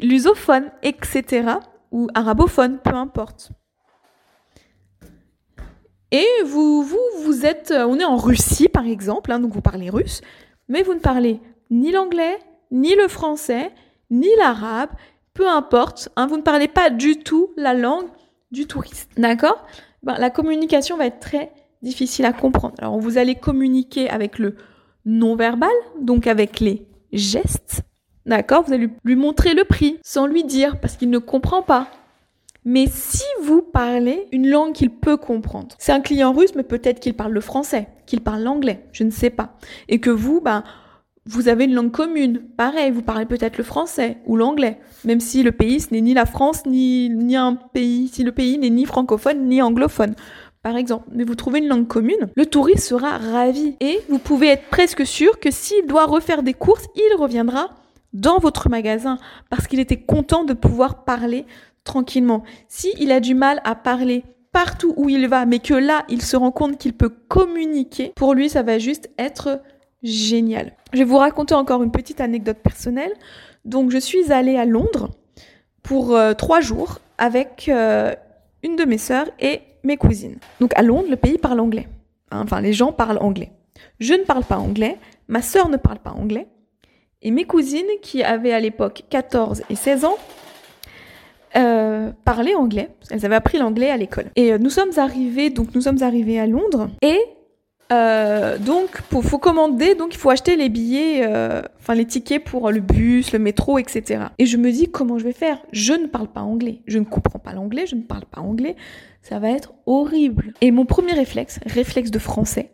lusophone, 0.01 0.71
etc. 0.83 1.59
ou 1.93 2.09
arabophone, 2.15 2.79
peu 2.79 2.95
importe. 2.95 3.51
Et 6.15 6.45
vous, 6.45 6.85
vous, 6.85 7.25
vous 7.25 7.45
êtes, 7.45 7.73
euh, 7.73 7.89
on 7.89 7.99
est 7.99 8.05
en 8.05 8.17
Russie 8.17 8.69
par 8.69 8.87
exemple, 8.87 9.33
hein, 9.33 9.41
donc 9.41 9.53
vous 9.53 9.61
parlez 9.61 9.91
russe, 9.91 10.21
mais 10.69 10.85
vous 10.85 10.95
ne 10.95 11.01
parlez 11.01 11.41
ni 11.73 11.91
l'anglais, 11.91 12.39
ni 12.71 12.95
le 12.95 13.09
français, 13.09 13.73
ni 14.13 14.29
l'arabe, 14.39 14.91
peu 15.33 15.49
importe, 15.49 16.11
hein, 16.15 16.29
vous 16.29 16.37
ne 16.37 16.43
parlez 16.43 16.69
pas 16.69 16.89
du 16.89 17.17
tout 17.17 17.51
la 17.57 17.75
langue 17.75 18.07
du 18.53 18.69
touriste, 18.69 19.11
d'accord? 19.17 19.67
Ben, 20.05 20.15
La 20.17 20.31
communication 20.31 20.97
va 20.97 21.07
être 21.07 21.19
très 21.19 21.51
difficile 21.83 22.27
à 22.27 22.33
comprendre. 22.33 22.77
Alors 22.79 23.01
vous 23.01 23.19
allez 23.19 23.35
communiquer 23.35 24.09
avec 24.09 24.39
le 24.39 24.55
non-verbal, 25.05 25.75
donc 26.01 26.29
avec 26.29 26.61
les 26.61 26.87
gestes, 27.13 27.83
d'accord? 28.25 28.63
Vous 28.63 28.73
allez 28.73 28.89
lui 29.03 29.17
montrer 29.17 29.53
le 29.53 29.65
prix 29.65 29.99
sans 30.05 30.29
lui 30.29 30.45
dire 30.45 30.79
parce 30.79 30.97
qu'il 30.97 31.11
ne 31.11 31.19
comprend 31.19 31.63
pas. 31.63 31.89
Mais 32.65 32.87
si 32.91 33.25
vous 33.43 33.61
parlez 33.61 34.27
une 34.33 34.49
langue 34.49 34.73
qu'il 34.73 34.91
peut 34.91 35.17
comprendre, 35.19 35.77
c'est 35.79 35.93
un 35.93 36.01
client 36.01 36.33
russe, 36.33 36.55
mais 36.57 36.63
peut-être 36.63 37.01
qu'il 37.01 37.15
parle 37.15 37.33
le 37.33 37.41
français, 37.41 37.89
qu'il 38.07 38.23
parle 38.23 38.43
l'anglais, 38.43 38.87
je 38.93 39.05
ne 39.05 39.11
sais 39.11 39.31
pas. 39.31 39.57
Et 39.89 40.01
que 40.01 40.11
vous, 40.11 40.41
ben, 40.41 40.65
vous 41.27 41.49
avez 41.49 41.65
une 41.65 41.75
langue 41.75 41.91
commune. 41.91 42.43
Pareil, 42.57 42.91
vous 42.91 43.03
parlez 43.03 43.27
peut-être 43.27 43.59
le 43.59 43.65
français 43.65 44.19
ou 44.27 44.37
l'anglais, 44.37 44.79
même 45.05 45.21
si 45.21 45.43
le 45.43 45.53
pays, 45.53 45.81
ce 45.81 45.93
n'est 45.93 46.01
ni 46.01 46.15
la 46.15 46.27
France, 46.27 46.65
ni, 46.65 47.11
ni 47.11 47.37
un 47.37 47.55
pays, 47.55 48.09
si 48.09 48.23
le 48.25 48.33
pays 48.33 48.57
n'est 48.59 48.71
ni 48.71 48.87
francophone, 48.87 49.47
ni 49.47 49.61
anglophone 49.61 50.15
par 50.65 50.79
exemple, 50.79 51.11
mais 51.13 51.25
vous 51.25 51.35
trouvez 51.35 51.59
une 51.59 51.69
langue 51.69 51.87
commune, 51.87 52.31
le 52.35 52.47
touriste 52.47 52.89
sera 52.89 53.19
ravi. 53.19 53.77
Et 53.81 54.01
vous 54.09 54.19
pouvez 54.19 54.47
être 54.49 54.67
presque 54.71 55.07
sûr 55.07 55.39
que 55.39 55.51
s'il 55.51 55.87
doit 55.87 56.07
refaire 56.07 56.43
des 56.43 56.55
courses, 56.55 56.87
il 56.97 57.17
reviendra 57.19 57.69
dans 58.15 58.39
votre 58.39 58.71
magasin 58.71 59.19
parce 59.51 59.67
qu'il 59.67 59.79
était 59.79 60.01
content 60.01 60.45
de 60.45 60.55
pouvoir 60.55 61.05
parler 61.05 61.45
tranquillement. 61.85 62.43
Si 62.69 62.93
il 62.99 63.13
a 63.13 63.21
du 63.21 63.35
mal 63.35 63.61
à 63.65 63.75
parler 63.75 64.25
partout 64.53 64.95
où 64.97 65.09
il 65.09 65.29
va, 65.29 65.47
mais 65.47 65.59
que 65.59 65.75
là, 65.75 66.05
il 66.09 66.23
se 66.23 66.37
rend 66.37 66.53
compte 66.53 66.79
qu'il 66.79 66.95
peut 66.95 67.09
communiquer, 67.29 68.13
pour 68.15 68.35
lui, 68.35 68.49
ça 68.49 68.63
va 68.63 68.79
juste 68.79 69.11
être 69.19 69.61
génial. 70.03 70.73
Je 70.93 70.99
vais 70.99 71.05
vous 71.05 71.19
raconter 71.19 71.55
encore 71.55 71.83
une 71.83 71.91
petite 71.91 72.21
anecdote 72.21 72.59
personnelle. 72.59 73.13
Donc, 73.65 73.91
je 73.91 73.99
suis 73.99 74.33
allée 74.33 74.57
à 74.57 74.65
Londres 74.65 75.11
pour 75.83 76.15
euh, 76.15 76.35
trois 76.35 76.61
jours 76.61 77.01
avec 77.19 77.69
euh, 77.69 78.15
une 78.63 78.77
de 78.77 78.85
mes 78.85 78.99
sœurs 78.99 79.27
et 79.41 79.61
mes 79.83 79.97
cousines. 79.97 80.39
Donc, 80.61 80.73
à 80.77 80.83
Londres, 80.83 81.09
le 81.11 81.17
pays 81.17 81.39
parle 81.39 81.59
anglais. 81.61 81.89
Enfin, 82.31 82.61
les 82.61 82.73
gens 82.73 82.93
parlent 82.93 83.19
anglais. 83.21 83.51
Je 83.99 84.15
ne 84.15 84.23
parle 84.23 84.45
pas 84.45 84.59
anglais, 84.59 84.99
ma 85.29 85.43
sœur 85.43 85.69
ne 85.69 85.77
parle 85.77 85.99
pas 85.99 86.13
anglais. 86.13 86.47
Et 87.23 87.31
mes 87.31 87.45
cousines, 87.45 87.83
qui 88.03 88.23
avaient 88.23 88.53
à 88.53 88.61
l'époque 88.61 89.03
14 89.11 89.63
et 89.69 89.75
16 89.75 90.05
ans, 90.05 90.19
parlaient 92.25 92.55
anglais. 92.55 92.91
Elles 93.11 93.25
avaient 93.25 93.35
appris 93.35 93.59
l'anglais 93.59 93.91
à 93.91 93.97
l'école. 93.97 94.27
Et 94.37 94.53
euh, 94.53 94.59
nous 94.59 94.71
sommes 94.71 94.93
arrivés, 94.97 95.51
donc 95.51 95.75
nous 95.75 95.81
sommes 95.81 96.03
arrivés 96.03 96.39
à 96.39 96.47
Londres 96.47 96.89
et 97.03 97.19
Euh, 97.93 98.57
donc, 98.59 99.03
il 99.13 99.23
faut 99.23 99.39
commander, 99.39 99.95
donc 99.95 100.15
il 100.15 100.17
faut 100.17 100.31
acheter 100.31 100.57
les 100.57 100.71
billets, 100.71 101.21
euh, 101.23 101.61
enfin 101.79 101.95
les 101.95 102.07
tickets 102.07 102.43
pour 102.43 102.71
le 102.71 102.81
bus, 102.81 103.33
le 103.33 103.39
métro, 103.39 103.79
etc. 103.79 104.25
Et 104.39 104.47
je 104.47 104.57
me 104.57 104.73
dis 104.73 104.91
comment 104.91 105.19
je 105.19 105.25
vais 105.25 105.35
faire? 105.35 105.59
Je 105.71 105.93
ne 105.93 106.07
parle 106.07 106.29
pas 106.29 106.41
anglais, 106.41 106.81
je 106.87 106.99
ne 106.99 107.05
comprends 107.05 107.39
pas 107.39 107.53
l'anglais, 107.53 107.87
je 107.87 107.95
ne 107.95 108.03
parle 108.03 108.25
pas 108.25 108.41
anglais, 108.41 108.75
ça 109.21 109.39
va 109.39 109.51
être 109.51 109.75
horrible. 109.85 110.55
Et 110.63 110.71
mon 110.71 110.87
premier 110.87 111.13
réflexe, 111.13 111.61
réflexe 111.67 112.11
de 112.11 112.19
français, 112.19 112.71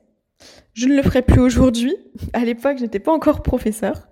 je 0.74 0.86
ne 0.86 0.94
le 0.94 1.02
ferai 1.02 1.22
plus 1.22 1.40
aujourd'hui. 1.40 1.96
À 2.32 2.44
l'époque, 2.44 2.76
je 2.78 2.84
n'étais 2.84 3.00
pas 3.00 3.12
encore 3.12 3.42
professeur. 3.42 4.09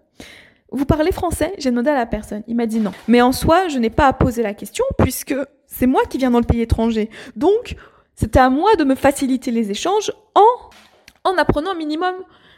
Vous 0.70 0.84
parlez 0.84 1.12
français 1.12 1.54
J'ai 1.58 1.70
demandé 1.70 1.90
à 1.90 1.94
la 1.94 2.06
personne. 2.06 2.42
Il 2.46 2.56
m'a 2.56 2.66
dit 2.66 2.80
non. 2.80 2.92
Mais 3.06 3.20
en 3.20 3.32
soi, 3.32 3.68
je 3.68 3.78
n'ai 3.78 3.90
pas 3.90 4.06
à 4.06 4.12
poser 4.12 4.42
la 4.42 4.54
question 4.54 4.84
puisque 4.98 5.34
c'est 5.66 5.86
moi 5.86 6.02
qui 6.08 6.18
viens 6.18 6.30
dans 6.30 6.40
le 6.40 6.44
pays 6.44 6.60
étranger. 6.60 7.10
Donc, 7.36 7.76
c'était 8.14 8.40
à 8.40 8.50
moi 8.50 8.74
de 8.76 8.84
me 8.84 8.94
faciliter 8.94 9.50
les 9.50 9.70
échanges 9.70 10.12
en 10.34 10.42
en 11.24 11.36
apprenant 11.36 11.72
un 11.72 11.74
minimum 11.74 12.14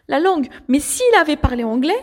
la 0.08 0.20
langue. 0.20 0.48
Mais 0.68 0.80
s'il 0.80 1.14
avait 1.18 1.36
parlé 1.36 1.64
anglais, 1.64 1.98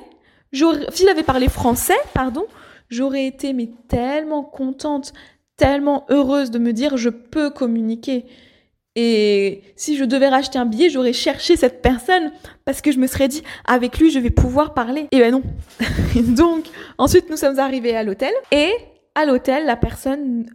s'il 0.54 1.10
avait 1.10 1.24
parlé 1.24 1.50
français, 1.50 1.98
pardon, 2.14 2.46
j'aurais 2.90 3.28
été 3.28 3.54
mais 3.54 3.70
tellement 3.88 4.44
contente, 4.44 5.14
tellement 5.58 6.06
heureuse 6.10 6.52
de 6.52 6.60
me 6.60 6.74
dire 6.74 6.98
je 6.98 7.10
peux 7.10 7.50
communiquer. 7.50 8.26
Et 9.00 9.62
si 9.76 9.96
je 9.96 10.04
devais 10.04 10.28
racheter 10.28 10.58
un 10.58 10.66
billet, 10.66 10.90
j'aurais 10.90 11.14
cherché 11.14 11.56
cette 11.56 11.84
personne 11.84 12.32
parce 12.66 12.82
que 12.82 12.92
je 12.92 12.98
me 12.98 13.06
serais 13.06 13.28
dit 13.28 13.44
avec 13.64 14.00
lui 14.00 14.10
je 14.10 14.18
vais 14.18 14.32
pouvoir 14.32 14.74
parler. 14.74 15.08
Et 15.12 15.20
ben 15.20 15.32
non. 15.32 15.44
Donc 16.16 16.66
ensuite 16.98 17.30
nous 17.30 17.38
sommes 17.38 17.60
arrivés 17.60 17.96
à 17.96 18.02
l'hôtel 18.02 18.34
et 18.52 18.72
à 19.14 19.26
l'hôtel 19.26 19.68
la 19.68 19.76
personne 19.76 20.48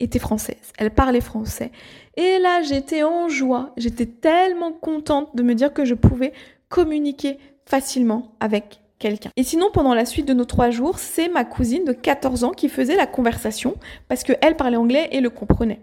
était 0.00 0.18
française, 0.18 0.72
elle 0.76 0.90
parlait 0.90 1.22
français. 1.22 1.72
Et 2.18 2.38
là, 2.38 2.60
j'étais 2.60 3.02
en 3.02 3.30
joie, 3.30 3.72
j'étais 3.78 4.04
tellement 4.04 4.72
contente 4.72 5.34
de 5.34 5.42
me 5.42 5.54
dire 5.54 5.72
que 5.72 5.86
je 5.86 5.94
pouvais 5.94 6.34
communiquer 6.68 7.38
facilement 7.64 8.34
avec 8.38 8.80
quelqu'un. 8.98 9.30
Et 9.36 9.44
sinon, 9.44 9.70
pendant 9.72 9.94
la 9.94 10.04
suite 10.04 10.28
de 10.28 10.34
nos 10.34 10.44
trois 10.44 10.68
jours, 10.68 10.98
c'est 10.98 11.28
ma 11.28 11.46
cousine 11.46 11.84
de 11.84 11.92
14 11.92 12.44
ans 12.44 12.50
qui 12.50 12.68
faisait 12.68 12.96
la 12.96 13.06
conversation 13.06 13.76
parce 14.08 14.24
qu'elle 14.24 14.56
parlait 14.56 14.76
anglais 14.76 15.08
et 15.12 15.20
le 15.20 15.30
comprenait. 15.30 15.80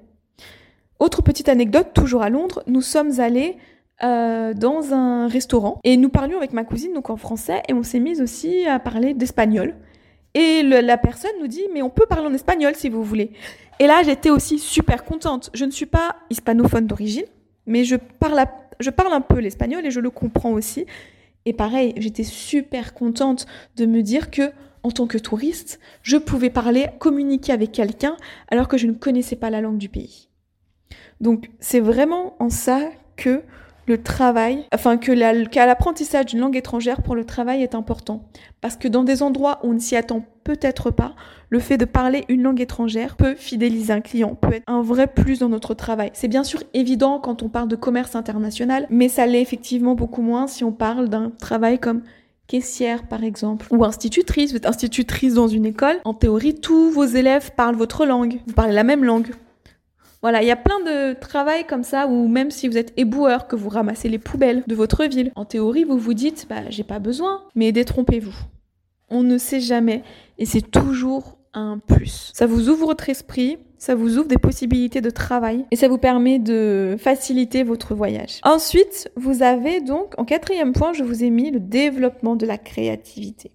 Autre 1.04 1.22
petite 1.22 1.50
anecdote, 1.50 1.88
toujours 1.94 2.22
à 2.22 2.30
Londres, 2.30 2.64
nous 2.66 2.82
sommes 2.82 3.20
allés 3.20 3.58
euh, 4.04 4.54
dans 4.54 4.94
un 4.94 5.28
restaurant 5.28 5.82
et 5.84 5.98
nous 5.98 6.08
parlions 6.08 6.38
avec 6.38 6.54
ma 6.54 6.64
cousine, 6.64 6.94
donc 6.94 7.10
en 7.10 7.18
français, 7.18 7.62
et 7.68 7.74
on 7.74 7.84
s'est 7.84 8.00
mis 8.00 8.22
aussi 8.22 8.66
à 8.66 8.80
parler 8.80 9.14
d'espagnol. 9.14 9.76
Et 10.34 10.64
la 10.64 10.98
personne 10.98 11.34
nous 11.42 11.48
dit, 11.48 11.66
mais 11.74 11.82
on 11.82 11.90
peut 11.90 12.06
parler 12.06 12.28
en 12.28 12.34
espagnol 12.34 12.74
si 12.74 12.88
vous 12.88 13.04
voulez. 13.04 13.32
Et 13.80 13.88
là, 13.88 14.02
j'étais 14.02 14.30
aussi 14.30 14.60
super 14.60 15.04
contente. 15.04 15.50
Je 15.54 15.66
ne 15.66 15.72
suis 15.72 15.88
pas 15.88 16.16
hispanophone 16.30 16.88
d'origine, 16.88 17.26
mais 17.66 17.84
je 17.84 17.98
parle, 17.98 18.42
je 18.80 18.90
parle 18.90 19.12
un 19.12 19.20
peu 19.20 19.40
l'espagnol 19.40 19.86
et 19.86 19.92
je 19.92 20.00
le 20.00 20.10
comprends 20.10 20.54
aussi. 20.54 20.86
Et 21.44 21.52
pareil, 21.52 21.96
j'étais 21.98 22.24
super 22.24 22.94
contente 22.94 23.46
de 23.76 23.86
me 23.86 24.04
dire 24.04 24.32
que, 24.32 24.54
en 24.84 24.92
tant 24.92 25.08
que 25.08 25.18
touriste, 25.18 25.82
je 26.02 26.16
pouvais 26.16 26.50
parler, 26.50 26.88
communiquer 26.98 27.52
avec 27.52 27.74
quelqu'un 27.74 28.16
alors 28.48 28.70
que 28.70 28.78
je 28.78 28.88
ne 28.88 28.94
connaissais 28.94 29.36
pas 29.36 29.50
la 29.50 29.60
langue 29.60 29.78
du 29.78 29.90
pays. 29.90 30.30
Donc, 31.22 31.50
c'est 31.60 31.80
vraiment 31.80 32.36
en 32.40 32.50
ça 32.50 32.80
que 33.16 33.42
le 33.86 34.02
travail, 34.02 34.66
enfin 34.74 34.98
que 34.98 35.12
l'apprentissage 35.12 36.28
d'une 36.28 36.40
langue 36.40 36.56
étrangère 36.56 37.02
pour 37.02 37.16
le 37.16 37.26
travail 37.26 37.64
est 37.64 37.76
important. 37.76 38.24
Parce 38.62 38.78
que 38.78 38.88
dans 38.88 39.04
des 39.04 39.22
endroits 39.22 39.60
où 39.64 39.70
on 39.70 39.74
ne 39.74 39.80
s'y 39.80 39.96
attend 39.96 40.26
peut-être 40.44 40.90
pas, 40.90 41.16
le 41.50 41.60
fait 41.60 41.78
de 41.78 41.86
parler 41.86 42.24
une 42.30 42.44
langue 42.44 42.62
étrangère 42.62 43.16
peut 43.16 43.36
fidéliser 43.36 43.92
un 43.94 44.02
client, 44.02 44.36
peut 44.36 44.54
être 44.54 44.64
un 44.68 44.82
vrai 44.82 45.08
plus 45.08 45.40
dans 45.40 45.50
notre 45.50 45.74
travail. 45.74 46.12
C'est 46.14 46.28
bien 46.28 46.44
sûr 46.44 46.64
évident 46.74 47.20
quand 47.20 47.44
on 47.44 47.50
parle 47.50 47.68
de 47.68 47.76
commerce 47.76 48.16
international, 48.16 48.88
mais 48.90 49.10
ça 49.10 49.26
l'est 49.26 49.42
effectivement 49.42 49.96
beaucoup 49.96 50.22
moins 50.22 50.48
si 50.48 50.64
on 50.64 50.72
parle 50.72 51.10
d'un 51.10 51.32
travail 51.32 51.78
comme 51.78 52.04
caissière 52.48 53.08
par 53.08 53.24
exemple, 53.24 53.68
ou 53.72 53.84
institutrice, 53.84 54.52
vous 54.52 54.58
êtes 54.58 54.66
institutrice 54.66 55.34
dans 55.34 55.48
une 55.48 55.66
école, 55.66 55.98
en 56.04 56.14
théorie 56.14 56.56
tous 56.56 56.90
vos 56.92 57.06
élèves 57.06 57.52
parlent 57.56 57.76
votre 57.76 58.06
langue, 58.06 58.40
vous 58.48 58.54
parlez 58.54 58.74
la 58.74 58.84
même 58.84 59.04
langue. 59.04 59.32
Voilà, 60.24 60.42
il 60.42 60.48
y 60.48 60.52
a 60.52 60.56
plein 60.56 60.80
de 60.80 61.20
travail 61.20 61.66
comme 61.68 61.84
ça 61.84 62.08
où 62.08 62.30
même 62.30 62.50
si 62.50 62.70
vous 62.70 62.78
êtes 62.78 62.94
éboueur, 62.96 63.46
que 63.46 63.58
vous 63.58 63.68
ramassez 63.68 64.08
les 64.08 64.20
poubelles 64.20 64.64
de 64.68 64.74
votre 64.74 65.04
ville, 65.04 65.34
en 65.36 65.44
théorie, 65.44 65.84
vous 65.84 65.98
vous 65.98 66.14
dites, 66.14 66.48
bah, 66.50 66.70
j'ai 66.70 66.86
pas 66.86 67.00
besoin. 67.00 67.44
Mais 67.56 67.74
détrompez-vous. 67.74 68.34
On 69.10 69.22
ne 69.22 69.38
sait 69.38 69.60
jamais 69.60 70.02
et 70.38 70.46
c'est 70.46 70.62
toujours 70.62 71.38
un 71.54 71.78
plus. 71.78 72.32
Ça 72.34 72.48
vous 72.48 72.70
ouvre 72.70 72.86
votre 72.86 73.10
esprit, 73.10 73.58
ça 73.78 73.96
vous 73.96 74.18
ouvre 74.18 74.30
des 74.30 74.38
possibilités 74.38 75.02
de 75.02 75.10
travail 75.10 75.66
et 75.72 75.76
ça 75.76 75.90
vous 75.90 75.98
permet 75.98 76.40
de 76.40 76.96
faciliter 76.98 77.64
votre 77.64 77.94
voyage. 77.94 78.40
Ensuite, 78.44 79.12
vous 79.18 79.44
avez 79.44 79.82
donc, 79.82 80.18
en 80.18 80.24
quatrième 80.24 80.72
point, 80.72 80.94
je 80.94 81.04
vous 81.04 81.26
ai 81.26 81.32
mis 81.32 81.52
le 81.52 81.60
développement 81.60 82.38
de 82.38 82.46
la 82.46 82.58
créativité. 82.58 83.52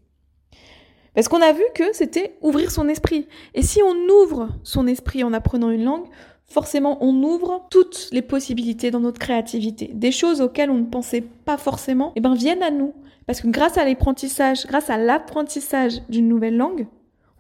Parce 1.15 1.29
qu'on 1.29 1.41
a 1.41 1.53
vu 1.53 1.65
que 1.75 1.85
c'était 1.95 2.37
ouvrir 2.43 2.71
son 2.71 2.89
esprit. 2.89 3.27
Et 3.55 3.63
si 3.63 3.81
on 3.83 4.23
ouvre 4.23 4.51
son 4.63 4.87
esprit 4.87 5.25
en 5.25 5.33
apprenant 5.33 5.71
une 5.71 5.85
langue, 5.85 6.05
forcément 6.49 6.99
on 7.01 7.23
ouvre 7.23 7.67
toutes 7.71 8.09
les 8.13 8.23
possibilités 8.23 8.91
dans 8.91 9.01
notre 9.01 9.19
créativité. 9.19 9.91
Des 9.95 10.13
choses 10.13 10.41
auxquelles 10.41 10.71
on 10.71 10.79
ne 10.79 10.87
pensait 10.87 11.21
pas 11.21 11.57
forcément, 11.57 12.13
eh 12.17 12.21
ben, 12.21 12.35
viennent 12.35 12.63
à 12.63 12.71
nous. 12.71 12.95
Parce 13.27 13.43
que 13.43 13.49
grâce 13.49 13.77
à 13.77 13.85
l'apprentissage, 13.85 14.67
grâce 14.67 14.89
à 14.89 14.97
l'apprentissage 14.97 16.01
d'une 16.09 16.29
nouvelle 16.29 16.57
langue, 16.57 16.87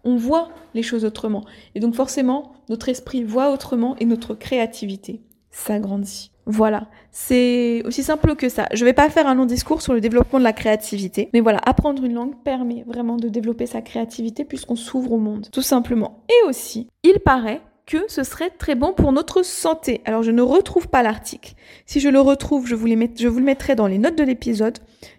on 0.04 0.16
voit 0.16 0.50
les 0.74 0.82
choses 0.82 1.04
autrement. 1.04 1.44
Et 1.74 1.80
donc 1.80 1.94
forcément, 1.94 2.52
notre 2.68 2.88
esprit 2.88 3.24
voit 3.24 3.52
autrement 3.52 3.96
et 3.98 4.04
notre 4.04 4.34
créativité 4.34 5.22
s'agrandit. 5.50 6.30
Voilà, 6.50 6.86
c'est 7.10 7.82
aussi 7.84 8.02
simple 8.02 8.34
que 8.34 8.48
ça. 8.48 8.68
Je 8.72 8.82
ne 8.82 8.88
vais 8.88 8.94
pas 8.94 9.10
faire 9.10 9.26
un 9.26 9.34
long 9.34 9.44
discours 9.44 9.82
sur 9.82 9.92
le 9.92 10.00
développement 10.00 10.38
de 10.38 10.44
la 10.44 10.54
créativité, 10.54 11.28
mais 11.34 11.40
voilà, 11.40 11.60
apprendre 11.66 12.02
une 12.04 12.14
langue 12.14 12.42
permet 12.42 12.84
vraiment 12.86 13.16
de 13.16 13.28
développer 13.28 13.66
sa 13.66 13.82
créativité 13.82 14.46
puisqu'on 14.46 14.76
s'ouvre 14.76 15.12
au 15.12 15.18
monde, 15.18 15.48
tout 15.52 15.62
simplement. 15.62 16.24
Et 16.30 16.48
aussi, 16.48 16.88
il 17.02 17.18
paraît 17.20 17.60
que 17.88 18.06
ce 18.08 18.22
serait 18.22 18.50
très 18.50 18.74
bon 18.74 18.92
pour 18.92 19.12
notre 19.12 19.42
santé. 19.42 20.02
Alors 20.04 20.22
je 20.22 20.30
ne 20.30 20.42
retrouve 20.42 20.88
pas 20.88 21.02
l'article. 21.02 21.54
Si 21.86 22.00
je 22.00 22.10
le 22.10 22.20
retrouve, 22.20 22.66
je 22.66 22.74
vous, 22.74 22.86
le 22.86 23.40
mettrai 23.40 23.74
dans 23.74 23.86
les 23.86 23.96
notes 23.96 24.18
de 24.18 24.22
l'épisode. 24.22 24.78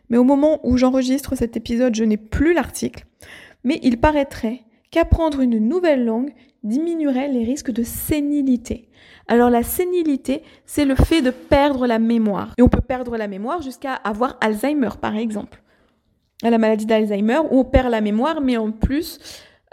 Mais 0.10 0.18
au 0.18 0.24
moment 0.24 0.60
où 0.64 0.78
j'enregistre 0.78 1.36
cet 1.36 1.58
épisode, 1.58 1.96
je 1.96 2.04
n'ai 2.04 2.18
plus 2.18 2.54
l'article. 2.54 3.06
Mais 3.64 3.80
il 3.82 4.00
paraîtrait 4.00 4.62
qu'apprendre 4.92 5.42
une 5.42 5.58
nouvelle 5.58 6.06
langue 6.06 6.32
diminuerait 6.62 7.28
les 7.28 7.44
risques 7.44 7.72
de 7.72 7.82
sénilité. 7.82 8.88
Alors 9.28 9.50
la 9.50 9.64
sénilité, 9.64 10.44
c'est 10.68 10.86
le 10.86 10.96
fait 10.96 11.24
de 11.24 11.32
perdre 11.32 11.88
la 11.88 11.98
mémoire. 11.98 12.54
Et 12.60 12.62
on 12.62 12.70
peut 12.70 12.82
perdre 12.82 13.18
la 13.18 13.28
mémoire 13.28 13.64
jusqu'à 13.64 13.96
avoir 13.96 14.38
Alzheimer, 14.42 14.92
par 15.02 15.16
exemple. 15.16 15.64
La 16.44 16.58
maladie 16.60 16.86
d'Alzheimer, 16.86 17.40
où 17.50 17.62
on 17.62 17.66
perd 17.66 17.90
la 17.90 18.02
mémoire, 18.02 18.42
mais 18.42 18.58
en 18.58 18.72
plus, 18.72 19.20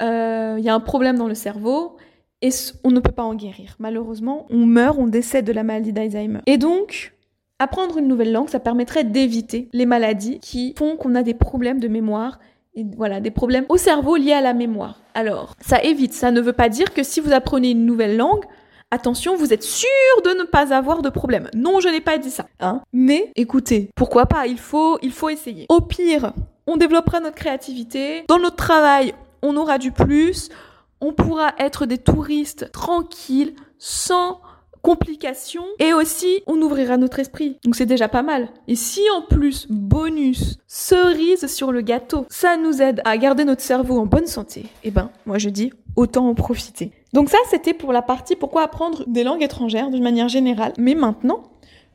euh, 0.00 0.56
il 0.58 0.64
y 0.64 0.70
a 0.70 0.74
un 0.74 0.80
problème 0.80 1.16
dans 1.16 1.28
le 1.28 1.34
cerveau 1.34 1.95
et 2.42 2.50
on 2.84 2.90
ne 2.90 3.00
peut 3.00 3.12
pas 3.12 3.22
en 3.22 3.34
guérir. 3.34 3.76
Malheureusement, 3.78 4.46
on 4.50 4.66
meurt, 4.66 4.98
on 4.98 5.06
décède 5.06 5.44
de 5.44 5.52
la 5.52 5.62
maladie 5.62 5.92
d'Alzheimer. 5.92 6.40
Et 6.46 6.58
donc, 6.58 7.14
apprendre 7.58 7.98
une 7.98 8.08
nouvelle 8.08 8.32
langue, 8.32 8.48
ça 8.48 8.60
permettrait 8.60 9.04
d'éviter 9.04 9.68
les 9.72 9.86
maladies 9.86 10.38
qui 10.40 10.74
font 10.78 10.96
qu'on 10.96 11.14
a 11.14 11.22
des 11.22 11.34
problèmes 11.34 11.80
de 11.80 11.88
mémoire 11.88 12.38
et 12.74 12.84
voilà, 12.96 13.20
des 13.20 13.30
problèmes 13.30 13.64
au 13.70 13.78
cerveau 13.78 14.16
liés 14.16 14.34
à 14.34 14.42
la 14.42 14.52
mémoire. 14.52 15.00
Alors, 15.14 15.54
ça 15.60 15.82
évite, 15.82 16.12
ça 16.12 16.30
ne 16.30 16.42
veut 16.42 16.52
pas 16.52 16.68
dire 16.68 16.92
que 16.92 17.02
si 17.02 17.20
vous 17.20 17.32
apprenez 17.32 17.70
une 17.70 17.86
nouvelle 17.86 18.18
langue, 18.18 18.44
attention, 18.90 19.34
vous 19.34 19.54
êtes 19.54 19.62
sûr 19.62 19.88
de 20.24 20.38
ne 20.38 20.44
pas 20.44 20.74
avoir 20.74 21.00
de 21.00 21.08
problème. 21.08 21.48
Non, 21.54 21.80
je 21.80 21.88
n'ai 21.88 22.02
pas 22.02 22.18
dit 22.18 22.30
ça. 22.30 22.46
Hein 22.60 22.82
Mais 22.92 23.32
écoutez, 23.34 23.90
pourquoi 23.94 24.26
pas 24.26 24.46
Il 24.46 24.58
faut, 24.58 24.98
il 25.00 25.12
faut 25.12 25.30
essayer. 25.30 25.64
Au 25.70 25.80
pire, 25.80 26.34
on 26.66 26.76
développera 26.76 27.20
notre 27.20 27.36
créativité. 27.36 28.24
Dans 28.28 28.38
notre 28.38 28.56
travail, 28.56 29.14
on 29.40 29.56
aura 29.56 29.78
du 29.78 29.90
plus 29.90 30.50
on 31.00 31.12
pourra 31.12 31.52
être 31.58 31.86
des 31.86 31.98
touristes 31.98 32.70
tranquilles, 32.72 33.54
sans 33.78 34.40
complications, 34.82 35.64
et 35.80 35.92
aussi 35.92 36.42
on 36.46 36.62
ouvrira 36.62 36.96
notre 36.96 37.18
esprit. 37.18 37.58
Donc 37.64 37.74
c'est 37.74 37.86
déjà 37.86 38.08
pas 38.08 38.22
mal. 38.22 38.48
Et 38.68 38.76
si 38.76 39.00
en 39.16 39.22
plus, 39.22 39.66
bonus, 39.68 40.58
cerise 40.68 41.48
sur 41.48 41.72
le 41.72 41.80
gâteau, 41.80 42.24
ça 42.28 42.56
nous 42.56 42.80
aide 42.80 43.02
à 43.04 43.18
garder 43.18 43.44
notre 43.44 43.62
cerveau 43.62 43.98
en 43.98 44.06
bonne 44.06 44.28
santé, 44.28 44.66
eh 44.84 44.92
ben 44.92 45.10
moi 45.26 45.38
je 45.38 45.48
dis 45.48 45.72
autant 45.96 46.28
en 46.28 46.34
profiter. 46.34 46.92
Donc 47.12 47.30
ça 47.30 47.38
c'était 47.50 47.74
pour 47.74 47.92
la 47.92 48.02
partie 48.02 48.36
pourquoi 48.36 48.62
apprendre 48.62 49.02
des 49.08 49.24
langues 49.24 49.42
étrangères 49.42 49.90
d'une 49.90 50.04
manière 50.04 50.28
générale. 50.28 50.72
Mais 50.78 50.94
maintenant, 50.94 51.42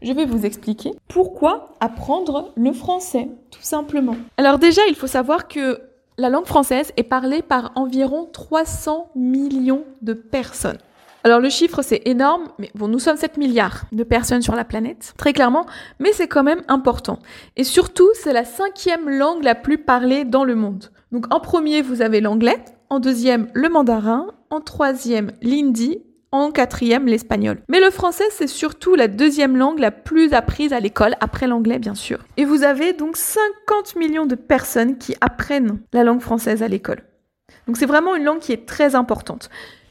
je 0.02 0.12
vais 0.12 0.26
vous 0.26 0.46
expliquer 0.46 0.92
pourquoi 1.08 1.76
apprendre 1.80 2.52
le 2.56 2.74
français, 2.74 3.30
tout 3.52 3.62
simplement. 3.62 4.18
Alors 4.38 4.60
déjà, 4.60 4.82
il 4.90 4.96
faut 4.96 5.08
savoir 5.08 5.48
que 5.48 5.80
la 6.18 6.30
langue 6.30 6.46
française 6.46 6.92
est 6.98 7.04
parlée 7.04 7.42
par 7.42 7.72
environ 7.76 8.30
300 8.32 9.12
millions 9.16 9.86
de 10.02 10.14
personnes. 10.14 10.78
Alors 11.24 11.40
le 11.40 11.50
chiffre 11.50 11.82
c'est 11.84 12.02
énorme, 12.06 12.48
mais 12.58 12.72
bon 12.74 12.88
nous 12.88 13.00
sommes 13.00 13.18
7 13.18 13.38
milliards 13.38 13.84
de 13.92 14.04
personnes 14.04 14.42
sur 14.42 14.56
la 14.56 14.66
planète, 14.66 15.14
très 15.18 15.34
clairement, 15.34 15.68
mais 16.00 16.14
c'est 16.14 16.28
quand 16.28 16.44
même 16.44 16.64
important. 16.68 17.20
Et 17.58 17.64
surtout 17.64 18.10
c'est 18.16 18.34
la 18.34 18.44
cinquième 18.44 19.08
langue 19.08 19.44
la 19.44 19.54
plus 19.56 19.78
parlée 19.78 20.26
dans 20.26 20.44
le 20.44 20.56
monde. 20.56 20.92
Donc 21.12 21.32
en 21.32 21.40
premier 21.40 21.82
vous 21.82 22.02
avez 22.02 22.22
l'anglais, 22.22 22.64
en 22.90 23.00
deuxième 23.00 23.48
le 23.54 23.70
mandarin, 23.70 24.28
en 24.50 24.62
troisième 24.62 25.32
l'hindi, 25.42 26.02
en 26.32 26.52
quatrième 26.52 27.08
l'espagnol. 27.08 27.62
Mais 27.68 27.80
le 27.80 27.90
français, 27.90 28.24
c'est 28.32 28.48
surtout 28.48 28.96
la 28.96 29.08
deuxième 29.08 29.58
langue 29.58 29.80
la 29.80 29.92
plus 29.92 30.34
apprise 30.34 30.74
à 30.74 30.80
l'école, 30.80 31.16
après 31.20 31.48
l'anglais 31.48 31.80
bien 31.80 31.96
sûr. 31.96 32.20
Et 32.38 32.46
vous 32.46 32.64
avez 32.64 32.94
donc 32.94 33.18
50 33.18 33.96
millions 33.96 34.26
de 34.26 34.36
personnes 34.36 34.98
qui 34.98 35.16
apprennent 35.22 35.80
la 35.94 36.04
langue 36.04 36.22
française 36.22 36.64
à 36.64 36.68
l'école. 36.68 37.04
Donc 37.68 37.78
c'est 37.78 37.86
vraiment 37.86 38.16
une 38.16 38.24
langue 38.24 38.40
qui 38.40 38.54
est 38.54 38.66
très 38.66 38.96
importante. 38.96 39.50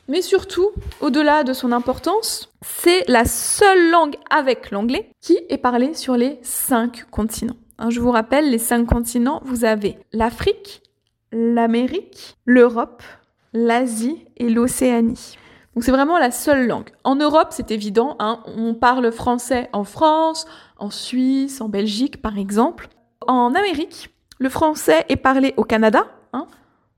Mais 0.09 0.23
surtout, 0.23 0.71
au-delà 1.01 1.45
de 1.45 1.53
son 1.53 1.71
importance, 1.71 2.53
c'est 2.63 3.05
la 3.07 3.25
seule 3.25 3.91
langue 3.91 4.17
avec 4.29 4.73
l'anglais 4.73 5.11
qui 5.21 5.39
est 5.49 5.59
parlée 5.59 5.95
sur 5.95 6.17
les 6.17 6.41
cinq 6.43 7.05
continents. 7.11 7.57
Hein, 7.79 7.91
je 7.91 8.01
vous 8.01 8.11
rappelle, 8.11 8.51
les 8.51 8.59
cinq 8.59 8.87
continents, 8.87 9.41
vous 9.45 9.65
avez 9.65 9.99
l'Afrique, 10.13 10.83
l'Amérique, 11.31 12.37
l'Europe, 12.45 13.05
l'Asie 13.53 14.27
et 14.37 14.49
l'Océanie. 14.49 15.37
Donc 15.75 15.85
c'est 15.85 15.93
vraiment 15.93 16.19
la 16.19 16.31
seule 16.31 16.67
langue. 16.67 16.91
En 17.05 17.17
Europe, 17.17 17.49
c'est 17.51 17.71
évident, 17.71 18.17
hein, 18.19 18.41
on 18.47 18.75
parle 18.75 19.13
français 19.13 19.69
en 19.73 19.85
France, 19.85 20.47
en 20.79 20.91
Suisse, 20.91 21.61
en 21.61 21.69
Belgique 21.69 22.21
par 22.21 22.39
exemple. 22.39 22.89
En 23.27 23.55
Amérique, 23.55 24.11
le 24.39 24.49
français 24.49 25.05
est 25.09 25.17
parlé 25.17 25.55
au 25.57 25.65
Canada, 25.65 26.07
hein, 26.33 26.47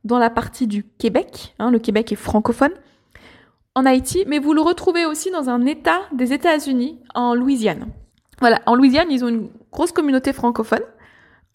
dans 0.05 0.19
la 0.19 0.31
partie 0.31 0.67
du 0.67 0.85
Québec. 0.85 1.55
Hein, 1.59 1.71
le 1.71 1.79
Québec 1.79 2.13
est 2.13 2.17
francophone. 2.17 2.73
En 3.75 3.87
Haïti, 3.87 4.25
mais 4.27 4.39
vous 4.39 4.53
le 4.53 4.61
retrouvez 4.61 5.07
aussi 5.07 5.31
dans 5.31 5.49
un 5.49 5.65
État 5.65 6.01
des 6.13 6.33
États-Unis, 6.33 7.01
en 7.15 7.35
Louisiane. 7.35 7.89
Voilà, 8.41 8.61
en 8.67 8.75
Louisiane, 8.75 9.11
ils 9.11 9.25
ont 9.25 9.29
une 9.29 9.49
grosse 9.71 9.93
communauté 9.93 10.33
francophone. 10.33 10.83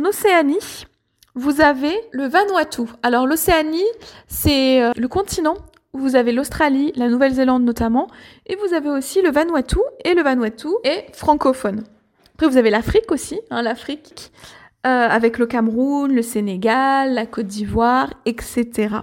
En 0.02 0.08
Océanie, 0.08 0.86
vous 1.36 1.62
avez 1.62 1.96
le 2.12 2.28
Vanuatu. 2.28 2.84
Alors 3.04 3.28
l'Océanie, 3.28 3.86
c'est 4.28 4.82
euh, 4.82 4.92
le 4.96 5.08
continent 5.08 5.56
vous 5.98 6.16
avez 6.16 6.32
l'Australie, 6.32 6.92
la 6.96 7.10
Nouvelle-Zélande 7.10 7.64
notamment, 7.64 8.08
et 8.46 8.56
vous 8.56 8.74
avez 8.74 8.90
aussi 8.90 9.22
le 9.22 9.32
Vanuatu, 9.32 9.80
et 10.04 10.14
le 10.14 10.22
Vanuatu 10.22 10.70
est 10.84 11.08
francophone. 11.14 11.84
Après, 12.36 12.48
vous 12.48 12.58
avez 12.58 12.70
l'Afrique 12.70 13.12
aussi, 13.12 13.40
hein, 13.50 13.62
l'Afrique, 13.62 14.32
euh, 14.86 14.90
avec 14.90 15.38
le 15.38 15.48
Cameroun, 15.48 16.14
le 16.14 16.22
Sénégal, 16.22 17.14
la 17.14 17.26
Côte 17.26 17.48
d'Ivoire, 17.48 18.14
etc. 18.26 18.98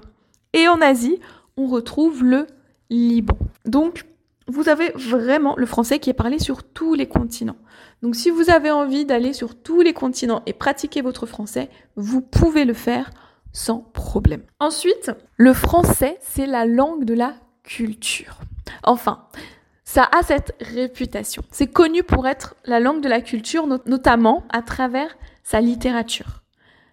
Et 0.53 0.69
en 0.69 0.81
Asie, 0.81 1.19
on 1.57 1.67
retrouve 1.67 2.25
le 2.25 2.47
Liban. 2.91 3.37
Donc, 3.65 4.05
vous 4.47 4.69
avez 4.69 4.91
vraiment 4.91 5.55
le 5.57 5.67
français 5.67 5.99
qui 5.99 6.11
est 6.11 6.15
parlé 6.15 6.39
sur 6.39 6.63
tous 6.63 6.95
les 6.95 7.07
continents. 7.07 7.57
Donc, 8.03 8.15
si 8.15 8.31
vous 8.31 8.51
avez 8.51 8.71
envie 8.71 9.05
d'aller 9.05 9.33
sur 9.33 9.55
tous 9.55 9.81
les 9.81 9.93
continents 9.95 10.43
et 10.47 10.53
pratiquer 10.53 11.01
votre 11.01 11.27
français, 11.27 11.71
vous 11.97 12.21
pouvez 12.21 12.65
le 12.65 12.75
faire 12.75 13.11
sans 13.55 13.79
problème. 13.79 14.43
Ensuite, 14.61 15.13
le 15.37 15.55
français, 15.55 16.19
c'est 16.21 16.47
la 16.47 16.67
langue 16.67 17.05
de 17.05 17.15
la 17.15 17.35
culture. 17.63 18.41
Enfin, 18.83 19.27
ça 19.85 20.11
a 20.13 20.23
cette 20.23 20.55
réputation. 20.61 21.43
C'est 21.51 21.69
connu 21.69 22.03
pour 22.03 22.27
être 22.27 22.57
la 22.67 22.81
langue 22.81 23.01
de 23.01 23.09
la 23.09 23.21
culture, 23.21 23.67
notamment 23.87 24.45
à 24.51 24.61
travers 24.61 25.17
sa 25.45 25.61
littérature, 25.61 26.43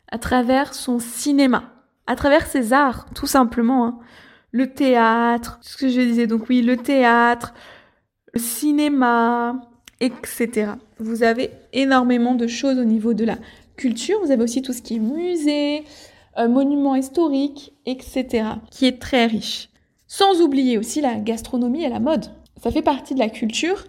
à 0.10 0.20
travers 0.20 0.74
son 0.74 1.00
cinéma, 1.00 1.74
à 2.06 2.16
travers 2.16 2.46
ses 2.46 2.74
arts, 2.74 3.08
tout 3.16 3.28
simplement. 3.28 3.88
Hein. 3.88 4.00
Le 4.52 4.72
théâtre, 4.72 5.58
ce 5.62 5.78
que 5.78 5.90
je 5.90 6.00
disais, 6.00 6.28
donc 6.28 6.48
oui, 6.48 6.62
le 6.62 6.78
théâtre, 6.78 7.54
le 8.34 8.40
cinéma, 8.40 9.62
etc. 10.00 10.74
Vous 11.00 11.24
avez 11.24 11.52
énormément 11.74 12.36
de 12.36 12.46
choses 12.46 12.78
au 12.78 12.84
niveau 12.84 13.14
de 13.14 13.26
la 13.26 13.38
culture. 13.78 14.20
Vous 14.24 14.32
avez 14.32 14.44
aussi 14.44 14.62
tout 14.62 14.74
ce 14.74 14.82
qui 14.82 14.98
est 14.98 15.00
musée, 15.00 15.86
euh, 16.38 16.48
monuments 16.48 16.96
historiques, 16.96 17.74
etc., 17.86 18.46
qui 18.70 18.86
est 18.86 19.02
très 19.02 19.26
riche. 19.26 19.70
Sans 20.08 20.42
oublier 20.42 20.78
aussi 20.78 21.02
la 21.02 21.16
gastronomie 21.16 21.84
et 21.84 21.90
la 21.90 22.00
mode. 22.00 22.26
Ça 22.62 22.72
fait 22.72 22.82
partie 22.82 23.14
de 23.14 23.20
la 23.20 23.30
culture. 23.30 23.86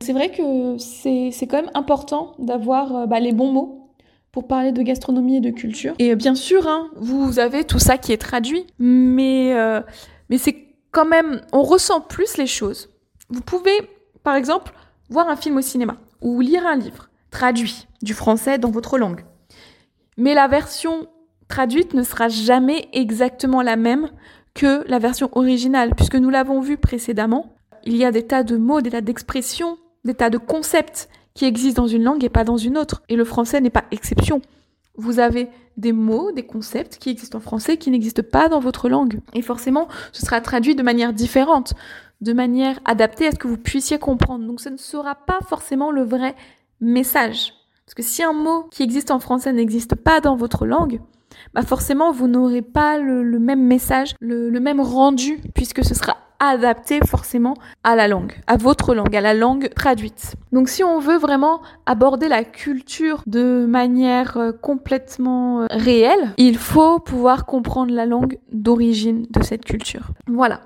C'est 0.00 0.12
vrai 0.12 0.30
que 0.30 0.78
c'est 0.78 1.46
quand 1.46 1.62
même 1.62 1.70
important 1.74 2.34
d'avoir 2.38 2.94
euh, 2.94 3.06
bah, 3.06 3.20
les 3.20 3.32
bons 3.32 3.52
mots 3.52 3.90
pour 4.32 4.46
parler 4.46 4.72
de 4.72 4.82
gastronomie 4.82 5.36
et 5.36 5.40
de 5.40 5.50
culture. 5.50 5.94
Et 5.98 6.12
euh, 6.12 6.16
bien 6.16 6.34
sûr, 6.34 6.66
hein, 6.66 6.88
vous 6.96 7.38
avez 7.38 7.64
tout 7.64 7.78
ça 7.78 7.98
qui 7.98 8.12
est 8.12 8.20
traduit, 8.20 8.66
mais, 8.78 9.54
mais 10.28 10.38
c'est 10.38 10.56
quand 10.90 11.04
même, 11.04 11.40
on 11.52 11.62
ressent 11.62 12.00
plus 12.00 12.36
les 12.36 12.46
choses. 12.46 12.88
Vous 13.28 13.42
pouvez, 13.42 13.76
par 14.24 14.34
exemple, 14.34 14.72
voir 15.08 15.28
un 15.28 15.36
film 15.36 15.56
au 15.56 15.62
cinéma 15.62 15.98
ou 16.20 16.40
lire 16.40 16.66
un 16.66 16.76
livre 16.76 17.10
traduit 17.30 17.86
du 18.02 18.14
français 18.14 18.58
dans 18.58 18.70
votre 18.70 18.98
langue. 18.98 19.24
Mais 20.16 20.34
la 20.34 20.48
version 20.48 21.06
traduite 21.50 21.92
ne 21.92 22.02
sera 22.02 22.28
jamais 22.28 22.88
exactement 22.94 23.60
la 23.60 23.76
même 23.76 24.08
que 24.54 24.88
la 24.88 24.98
version 24.98 25.28
originale, 25.32 25.94
puisque 25.94 26.14
nous 26.14 26.30
l'avons 26.30 26.60
vu 26.60 26.78
précédemment. 26.78 27.54
Il 27.84 27.96
y 27.96 28.04
a 28.04 28.12
des 28.12 28.26
tas 28.26 28.42
de 28.42 28.56
mots, 28.56 28.80
des 28.80 28.90
tas 28.90 29.00
d'expressions, 29.02 29.76
des 30.04 30.14
tas 30.14 30.30
de 30.30 30.38
concepts 30.38 31.08
qui 31.34 31.44
existent 31.44 31.82
dans 31.82 31.88
une 31.88 32.04
langue 32.04 32.24
et 32.24 32.28
pas 32.28 32.44
dans 32.44 32.56
une 32.56 32.78
autre. 32.78 33.02
Et 33.08 33.16
le 33.16 33.24
français 33.24 33.60
n'est 33.60 33.70
pas 33.70 33.84
exception. 33.90 34.40
Vous 34.96 35.18
avez 35.18 35.48
des 35.76 35.92
mots, 35.92 36.32
des 36.32 36.44
concepts 36.44 36.98
qui 36.98 37.10
existent 37.10 37.38
en 37.38 37.40
français 37.40 37.76
qui 37.76 37.90
n'existent 37.90 38.22
pas 38.22 38.48
dans 38.48 38.60
votre 38.60 38.88
langue. 38.88 39.20
Et 39.34 39.42
forcément, 39.42 39.88
ce 40.12 40.24
sera 40.24 40.40
traduit 40.40 40.74
de 40.74 40.82
manière 40.82 41.12
différente, 41.12 41.74
de 42.20 42.32
manière 42.32 42.78
adaptée 42.84 43.26
à 43.26 43.32
ce 43.32 43.36
que 43.36 43.48
vous 43.48 43.56
puissiez 43.56 43.98
comprendre. 43.98 44.46
Donc 44.46 44.60
ce 44.60 44.68
ne 44.68 44.76
sera 44.76 45.14
pas 45.14 45.38
forcément 45.48 45.90
le 45.90 46.02
vrai 46.02 46.34
message. 46.80 47.54
Parce 47.86 47.94
que 47.94 48.02
si 48.02 48.22
un 48.22 48.32
mot 48.32 48.64
qui 48.70 48.82
existe 48.82 49.10
en 49.10 49.20
français 49.20 49.52
n'existe 49.52 49.94
pas 49.94 50.20
dans 50.20 50.36
votre 50.36 50.66
langue, 50.66 51.00
bah 51.54 51.62
forcément 51.62 52.12
vous 52.12 52.28
n'aurez 52.28 52.62
pas 52.62 52.98
le, 52.98 53.38
même 53.38 53.62
message, 53.62 54.14
le, 54.20 54.50
même 54.58 54.80
rendu, 54.80 55.40
puisque 55.54 55.84
ce 55.84 55.94
sera 55.94 56.16
adapté 56.38 57.00
forcément 57.06 57.54
à 57.84 57.94
la 57.94 58.08
langue, 58.08 58.32
à 58.46 58.56
votre 58.56 58.94
langue, 58.94 59.14
à 59.14 59.20
la 59.20 59.34
langue 59.34 59.68
traduite. 59.74 60.34
Donc 60.52 60.68
si 60.68 60.82
on 60.82 60.98
veut 60.98 61.18
vraiment 61.18 61.60
aborder 61.84 62.28
la 62.28 62.44
culture 62.44 63.22
de 63.26 63.66
manière 63.66 64.38
euh, 64.38 64.52
complètement 64.52 65.62
euh, 65.62 65.66
réelle, 65.70 66.32
il 66.38 66.56
faut 66.56 66.98
pouvoir 66.98 67.44
comprendre 67.44 67.92
la 67.92 68.06
langue 68.06 68.38
d'origine 68.52 69.26
de 69.30 69.42
cette 69.42 69.64
culture. 69.64 70.08
Voilà. 70.26 70.60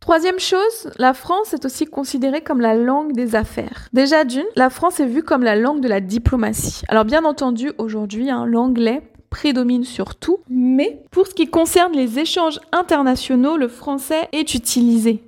Troisième 0.00 0.40
chose, 0.40 0.90
la 0.96 1.12
France 1.12 1.52
est 1.52 1.66
aussi 1.66 1.84
considérée 1.84 2.40
comme 2.40 2.62
la 2.62 2.74
langue 2.74 3.12
des 3.12 3.36
affaires. 3.36 3.88
Déjà 3.92 4.24
d'une, 4.24 4.46
la 4.56 4.70
France 4.70 4.98
est 4.98 5.06
vue 5.06 5.22
comme 5.22 5.42
la 5.42 5.56
langue 5.56 5.82
de 5.82 5.88
la 5.88 6.00
diplomatie. 6.00 6.82
Alors 6.88 7.04
bien 7.04 7.22
entendu, 7.26 7.70
aujourd'hui, 7.76 8.30
hein, 8.30 8.46
l'anglais 8.46 9.02
prédomine 9.30 9.84
sur 9.84 10.16
tout, 10.16 10.40
mais 10.50 11.02
pour 11.10 11.26
ce 11.26 11.34
qui 11.34 11.46
concerne 11.46 11.92
les 11.92 12.18
échanges 12.18 12.60
internationaux, 12.72 13.56
le 13.56 13.68
français 13.68 14.28
est 14.32 14.54
utilisé. 14.54 15.22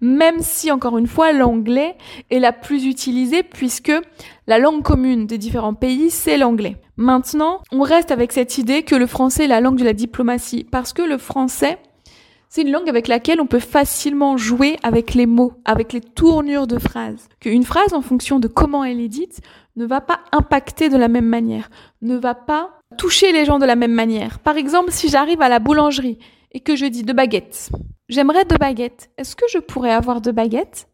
Même 0.00 0.40
si, 0.40 0.72
encore 0.72 0.98
une 0.98 1.06
fois, 1.06 1.32
l'anglais 1.32 1.94
est 2.30 2.40
la 2.40 2.52
plus 2.52 2.86
utilisée 2.86 3.44
puisque 3.44 3.92
la 4.48 4.58
langue 4.58 4.82
commune 4.82 5.26
des 5.26 5.38
différents 5.38 5.74
pays, 5.74 6.10
c'est 6.10 6.38
l'anglais. 6.38 6.76
Maintenant, 6.96 7.60
on 7.70 7.82
reste 7.82 8.10
avec 8.10 8.32
cette 8.32 8.58
idée 8.58 8.82
que 8.82 8.96
le 8.96 9.06
français 9.06 9.44
est 9.44 9.48
la 9.48 9.60
langue 9.60 9.78
de 9.78 9.84
la 9.84 9.92
diplomatie 9.92 10.64
parce 10.64 10.92
que 10.92 11.02
le 11.02 11.18
français, 11.18 11.78
c'est 12.54 12.60
une 12.60 12.70
langue 12.70 12.90
avec 12.90 13.08
laquelle 13.08 13.40
on 13.40 13.46
peut 13.46 13.58
facilement 13.58 14.36
jouer 14.36 14.76
avec 14.82 15.14
les 15.14 15.24
mots, 15.24 15.54
avec 15.64 15.94
les 15.94 16.02
tournures 16.02 16.66
de 16.66 16.78
phrases. 16.78 17.30
Qu'une 17.40 17.64
phrase, 17.64 17.94
en 17.94 18.02
fonction 18.02 18.40
de 18.40 18.46
comment 18.46 18.84
elle 18.84 19.00
est 19.00 19.08
dite, 19.08 19.40
ne 19.76 19.86
va 19.86 20.02
pas 20.02 20.20
impacter 20.32 20.90
de 20.90 20.98
la 20.98 21.08
même 21.08 21.24
manière, 21.24 21.70
ne 22.02 22.14
va 22.14 22.34
pas 22.34 22.78
toucher 22.98 23.32
les 23.32 23.46
gens 23.46 23.58
de 23.58 23.64
la 23.64 23.74
même 23.74 23.94
manière. 23.94 24.38
Par 24.38 24.58
exemple, 24.58 24.92
si 24.92 25.08
j'arrive 25.08 25.40
à 25.40 25.48
la 25.48 25.60
boulangerie 25.60 26.18
et 26.52 26.60
que 26.60 26.76
je 26.76 26.84
dis 26.84 27.04
deux 27.04 27.14
baguettes, 27.14 27.70
j'aimerais 28.10 28.44
deux 28.44 28.58
baguettes. 28.58 29.08
Est-ce 29.16 29.34
que 29.34 29.46
je 29.50 29.56
pourrais 29.56 29.92
avoir 29.92 30.20
deux 30.20 30.32
baguettes 30.32 30.88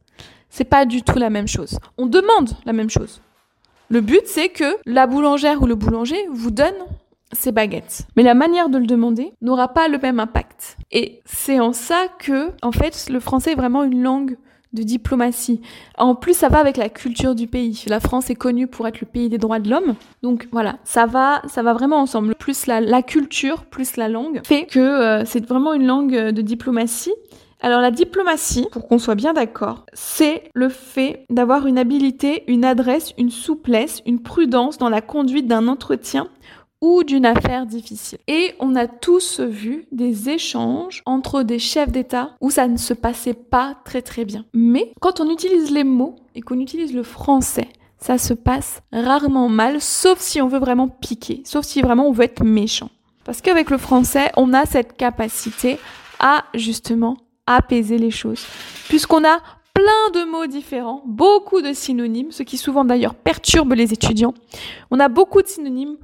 C'est 0.51 0.63
pas 0.63 0.85
du 0.85 1.03
tout 1.03 1.19
la 1.19 1.29
même 1.29 1.49
chose. 1.49 1.81
On 1.97 2.07
demande 2.07 2.51
la 2.67 2.73
même 2.73 2.89
chose. 2.89 3.21
Le 3.89 4.01
but, 4.01 4.23
c'est 4.27 4.51
que 4.51 4.77
la 4.87 5.09
boulangère 5.09 5.61
ou 5.61 5.67
le 5.67 5.75
boulanger 5.75 6.25
vous 6.31 6.53
donne 6.53 6.77
ses 7.33 7.53
baguettes. 7.53 8.07
Mais 8.17 8.23
la 8.23 8.35
manière 8.35 8.69
de 8.69 8.79
le 8.79 8.87
demander 8.87 9.33
n'aura 9.43 9.69
pas 9.69 9.89
le 9.89 9.99
même 9.99 10.21
impact. 10.21 10.77
Et 10.91 11.21
c'est 11.25 11.61
en 11.61 11.73
ça 11.73 12.07
que, 12.19 12.51
en 12.63 12.73
fait, 12.73 13.09
le 13.11 13.21
français 13.21 13.53
est 13.53 13.57
vraiment 13.57 13.85
une 13.85 14.03
langue 14.03 14.37
de 14.75 14.83
diplomatie. 14.83 15.61
En 15.97 16.15
plus, 16.15 16.35
ça 16.35 16.49
va 16.49 16.59
avec 16.59 16.77
la 16.77 16.89
culture 16.89 17.35
du 17.35 17.47
pays. 17.47 17.85
La 17.87 18.01
France 18.01 18.29
est 18.31 18.35
connue 18.35 18.67
pour 18.67 18.87
être 18.87 19.01
le 19.01 19.07
pays 19.07 19.29
des 19.29 19.39
droits 19.39 19.61
de 19.61 19.71
l'homme. 19.71 19.95
Donc 20.23 20.47
voilà, 20.53 20.77
ça 20.85 21.07
va, 21.07 21.43
ça 21.49 21.63
va 21.63 21.73
vraiment 21.73 22.01
ensemble. 22.01 22.35
Plus 22.35 22.67
la, 22.67 23.03
culture, 23.03 23.65
plus 23.65 23.97
la 23.97 24.09
langue, 24.09 24.41
fait 24.45 24.67
que 24.67 24.79
euh, 24.79 25.25
c'est 25.25 25.47
vraiment 25.47 25.73
une 25.73 25.87
langue 25.87 26.15
de 26.15 26.43
diplomatie. 26.43 27.15
Alors 27.61 27.81
la 27.81 27.91
diplomatie, 27.91 28.69
pour 28.71 28.87
qu'on 28.87 28.99
soit 28.99 29.17
bien 29.17 29.33
d'accord, 29.33 29.85
c'est 29.93 30.45
le 30.55 30.69
fait 30.69 31.25
d'avoir 31.29 31.67
une 31.67 31.77
habilité, 31.77 32.45
une 32.47 32.65
adresse, 32.65 33.15
une 33.19 33.31
souplesse, 33.31 34.01
une 34.07 34.21
prudence 34.21 34.79
dans 34.79 34.89
la 34.89 35.01
conduite 35.01 35.49
d'un 35.49 35.67
entretien 35.67 36.29
ou 36.81 37.03
d'une 37.05 37.27
affaire 37.27 37.67
difficile. 37.67 38.19
Et 38.29 38.55
on 38.61 38.77
a 38.77 38.87
tous 38.87 39.41
vu 39.41 39.87
des 39.93 40.29
échanges 40.31 41.03
entre 41.07 41.43
des 41.43 41.59
chefs 41.59 41.91
d'État 41.91 42.31
où 42.41 42.51
ça 42.51 42.69
ne 42.69 42.77
se 42.77 42.95
passait 42.95 43.35
pas 43.35 43.77
très 43.85 44.03
très 44.03 44.25
bien. 44.25 44.45
Mais 44.55 44.93
quand 45.01 45.21
on 45.21 45.31
utilise 45.31 45.71
les 45.71 45.85
mots 45.85 46.17
et 46.35 46.41
qu'on 46.41 46.61
utilise 46.61 46.95
le 46.95 47.03
français, 47.03 47.69
ça 47.99 48.17
se 48.17 48.33
passe 48.33 48.81
rarement 48.93 49.49
mal, 49.49 49.81
sauf 49.81 50.21
si 50.21 50.41
on 50.41 50.49
veut 50.49 50.61
vraiment 50.61 50.89
piquer, 50.89 51.43
sauf 51.45 51.65
si 51.65 51.83
vraiment 51.83 52.07
on 52.09 52.13
veut 52.13 52.25
être 52.25 52.45
méchant. 52.45 52.91
Parce 53.25 53.41
qu'avec 53.41 53.71
le 53.71 53.79
français, 53.79 54.31
on 54.37 54.55
a 54.55 54.65
cette 54.65 54.97
capacité 54.97 55.79
à 56.21 56.45
justement 56.55 57.17
apaiser 57.47 57.99
les 57.99 58.11
choses. 58.11 58.45
Puisqu'on 58.89 59.25
a 59.25 59.39
plein 59.75 60.21
de 60.21 60.31
mots 60.31 60.47
différents, 60.47 61.03
beaucoup 61.07 61.61
de 61.61 61.73
synonymes, 61.73 62.33
ce 62.33 62.43
qui 62.43 62.57
souvent 62.57 62.85
d'ailleurs 62.85 63.15
perturbe 63.15 63.75
les 63.75 63.93
étudiants. 63.93 64.35
On 64.91 64.99
a 64.99 65.09
beaucoup 65.09 65.43
de 65.43 65.47
synonymes 65.47 65.97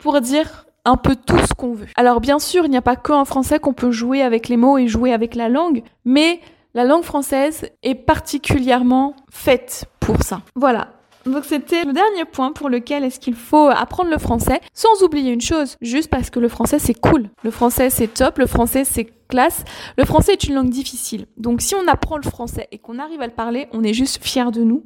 pour 0.00 0.20
dire 0.20 0.66
un 0.84 0.96
peu 0.96 1.14
tout 1.14 1.38
ce 1.38 1.54
qu'on 1.54 1.74
veut. 1.74 1.86
Alors 1.96 2.20
bien 2.20 2.38
sûr, 2.38 2.64
il 2.64 2.70
n'y 2.70 2.76
a 2.76 2.82
pas 2.82 2.96
qu'en 2.96 3.24
français 3.24 3.58
qu'on 3.58 3.74
peut 3.74 3.90
jouer 3.90 4.22
avec 4.22 4.48
les 4.48 4.56
mots 4.56 4.78
et 4.78 4.88
jouer 4.88 5.12
avec 5.12 5.34
la 5.34 5.48
langue, 5.48 5.82
mais 6.04 6.40
la 6.74 6.84
langue 6.84 7.02
française 7.02 7.68
est 7.82 7.94
particulièrement 7.94 9.14
faite 9.30 9.84
pour 10.00 10.22
ça. 10.22 10.42
Voilà. 10.54 10.88
Donc 11.26 11.44
c'était 11.44 11.84
le 11.84 11.92
dernier 11.92 12.24
point 12.24 12.52
pour 12.52 12.70
lequel 12.70 13.04
est-ce 13.04 13.20
qu'il 13.20 13.34
faut 13.34 13.68
apprendre 13.68 14.10
le 14.10 14.16
français, 14.16 14.60
sans 14.72 15.02
oublier 15.02 15.32
une 15.32 15.42
chose, 15.42 15.76
juste 15.82 16.08
parce 16.08 16.30
que 16.30 16.40
le 16.40 16.48
français 16.48 16.78
c'est 16.78 16.98
cool. 16.98 17.28
Le 17.42 17.50
français 17.50 17.90
c'est 17.90 18.08
top, 18.08 18.38
le 18.38 18.46
français 18.46 18.84
c'est 18.84 19.12
classe. 19.28 19.64
Le 19.98 20.04
français 20.06 20.32
est 20.32 20.44
une 20.44 20.54
langue 20.54 20.70
difficile. 20.70 21.26
Donc 21.36 21.60
si 21.60 21.74
on 21.74 21.86
apprend 21.88 22.16
le 22.16 22.22
français 22.22 22.68
et 22.72 22.78
qu'on 22.78 22.98
arrive 22.98 23.20
à 23.20 23.26
le 23.26 23.32
parler, 23.32 23.68
on 23.72 23.84
est 23.84 23.92
juste 23.92 24.24
fier 24.24 24.50
de 24.50 24.62
nous. 24.62 24.82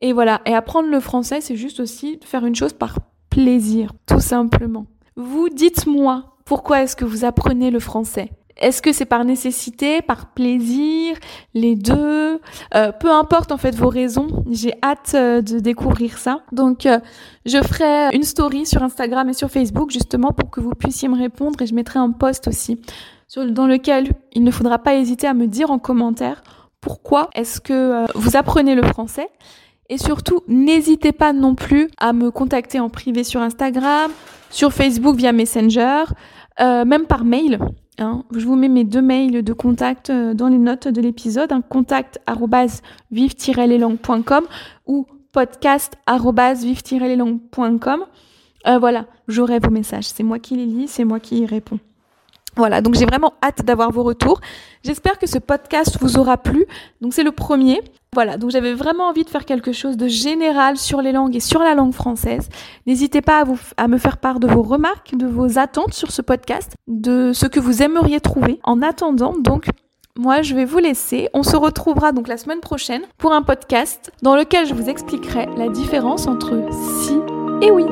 Et 0.00 0.12
voilà, 0.12 0.40
et 0.46 0.54
apprendre 0.54 0.88
le 0.88 1.00
français, 1.00 1.40
c'est 1.40 1.56
juste 1.56 1.80
aussi 1.80 2.18
faire 2.24 2.44
une 2.44 2.54
chose 2.54 2.72
par 2.72 2.98
plaisir, 3.38 3.92
tout 4.04 4.18
simplement. 4.18 4.86
Vous 5.14 5.48
dites-moi, 5.48 6.24
pourquoi 6.44 6.82
est-ce 6.82 6.96
que 6.96 7.04
vous 7.04 7.24
apprenez 7.24 7.70
le 7.70 7.78
français? 7.78 8.32
Est-ce 8.56 8.82
que 8.82 8.92
c'est 8.92 9.04
par 9.04 9.24
nécessité, 9.24 10.02
par 10.02 10.32
plaisir, 10.32 11.16
les 11.54 11.76
deux? 11.76 12.40
Euh, 12.74 12.90
Peu 12.98 13.12
importe 13.12 13.52
en 13.52 13.56
fait 13.56 13.76
vos 13.76 13.90
raisons. 13.90 14.44
J'ai 14.50 14.74
hâte 14.82 15.12
euh, 15.14 15.40
de 15.40 15.60
découvrir 15.60 16.18
ça. 16.18 16.40
Donc 16.50 16.84
euh, 16.84 16.98
je 17.46 17.58
ferai 17.62 18.12
une 18.12 18.24
story 18.24 18.66
sur 18.66 18.82
Instagram 18.82 19.28
et 19.28 19.34
sur 19.34 19.52
Facebook 19.52 19.92
justement 19.92 20.32
pour 20.32 20.50
que 20.50 20.60
vous 20.60 20.72
puissiez 20.72 21.06
me 21.06 21.16
répondre 21.16 21.62
et 21.62 21.66
je 21.66 21.74
mettrai 21.76 22.00
un 22.00 22.10
post 22.10 22.48
aussi 22.48 22.80
dans 23.36 23.68
lequel 23.68 24.10
il 24.32 24.42
ne 24.42 24.50
faudra 24.50 24.78
pas 24.78 24.96
hésiter 24.96 25.28
à 25.28 25.34
me 25.34 25.46
dire 25.46 25.70
en 25.70 25.78
commentaire 25.78 26.42
pourquoi 26.80 27.30
est-ce 27.36 27.60
que 27.60 28.06
vous 28.16 28.36
apprenez 28.36 28.74
le 28.74 28.82
français. 28.82 29.28
Et 29.88 29.98
surtout, 29.98 30.42
n'hésitez 30.48 31.12
pas 31.12 31.32
non 31.32 31.54
plus 31.54 31.88
à 31.98 32.12
me 32.12 32.30
contacter 32.30 32.78
en 32.80 32.90
privé 32.90 33.24
sur 33.24 33.40
Instagram, 33.40 34.10
sur 34.50 34.72
Facebook 34.72 35.16
via 35.16 35.32
Messenger, 35.32 36.04
même 36.58 37.06
par 37.06 37.24
mail. 37.24 37.58
Hein. 38.00 38.22
je 38.32 38.46
vous 38.46 38.54
mets 38.54 38.68
mes 38.68 38.84
deux 38.84 39.02
mails 39.02 39.42
de 39.42 39.52
contact 39.52 40.10
euh, 40.10 40.32
dans 40.32 40.46
les 40.46 40.58
notes 40.58 40.86
de 40.86 41.00
l'épisode, 41.00 41.50
un 41.50 41.62
contact 41.62 42.20
vive-les-langues.com 43.10 44.44
ou 44.86 45.06
podcast 45.32 45.96
vive-les-langues.com. 46.06 48.04
Euh, 48.66 48.78
voilà, 48.78 49.06
j'aurai 49.26 49.58
vos 49.58 49.70
messages. 49.70 50.04
C'est 50.04 50.22
moi 50.22 50.38
qui 50.38 50.56
les 50.56 50.66
lis, 50.66 50.86
c'est 50.86 51.04
moi 51.04 51.18
qui 51.18 51.40
y 51.40 51.46
réponds. 51.46 51.80
Voilà, 52.56 52.80
donc 52.82 52.94
j'ai 52.94 53.04
vraiment 53.04 53.34
hâte 53.42 53.64
d'avoir 53.64 53.90
vos 53.90 54.04
retours. 54.04 54.40
J'espère 54.84 55.18
que 55.18 55.26
ce 55.26 55.38
podcast 55.38 55.98
vous 56.00 56.18
aura 56.18 56.36
plu. 56.36 56.66
Donc 57.00 57.14
c'est 57.14 57.24
le 57.24 57.32
premier. 57.32 57.80
Voilà, 58.14 58.36
donc 58.36 58.50
j'avais 58.50 58.74
vraiment 58.74 59.08
envie 59.08 59.24
de 59.24 59.30
faire 59.30 59.44
quelque 59.44 59.72
chose 59.72 59.96
de 59.96 60.08
général 60.08 60.76
sur 60.76 61.02
les 61.02 61.12
langues 61.12 61.36
et 61.36 61.40
sur 61.40 61.60
la 61.60 61.74
langue 61.74 61.92
française. 61.92 62.48
N'hésitez 62.86 63.20
pas 63.20 63.44
à, 63.76 63.88
me 63.88 63.98
faire 63.98 64.16
part 64.16 64.40
de 64.40 64.46
vos 64.46 64.62
remarques, 64.62 65.14
de 65.14 65.26
vos 65.26 65.58
attentes 65.58 65.92
sur 65.92 66.10
ce 66.10 66.22
podcast, 66.22 66.74
de 66.86 67.32
ce 67.32 67.46
que 67.46 67.60
vous 67.60 67.82
aimeriez 67.82 68.20
trouver. 68.20 68.60
En 68.64 68.80
attendant, 68.80 69.34
donc, 69.38 69.66
moi, 70.18 70.42
je 70.42 70.54
vais 70.54 70.64
vous 70.64 70.78
laisser. 70.78 71.28
On 71.34 71.42
se 71.42 71.56
retrouvera 71.56 72.12
donc 72.12 72.28
la 72.28 72.38
semaine 72.38 72.60
prochaine 72.60 73.02
pour 73.18 73.32
un 73.32 73.42
podcast 73.42 74.10
dans 74.22 74.36
lequel 74.36 74.66
je 74.66 74.74
vous 74.74 74.88
expliquerai 74.88 75.46
la 75.56 75.68
différence 75.68 76.26
entre 76.26 76.58
si 77.04 77.14
et 77.60 77.70
oui. 77.70 77.84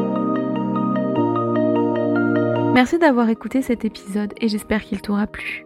Merci 2.72 2.98
d'avoir 2.98 3.28
écouté 3.28 3.62
cet 3.62 3.84
épisode 3.84 4.32
et 4.40 4.48
j'espère 4.48 4.82
qu'il 4.82 5.00
t'aura 5.00 5.26
plu. 5.26 5.65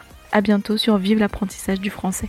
A 0.33 0.39
bientôt 0.39 0.77
sur 0.77 0.97
Vive 0.97 1.19
l'apprentissage 1.19 1.81
du 1.81 1.89
français. 1.89 2.27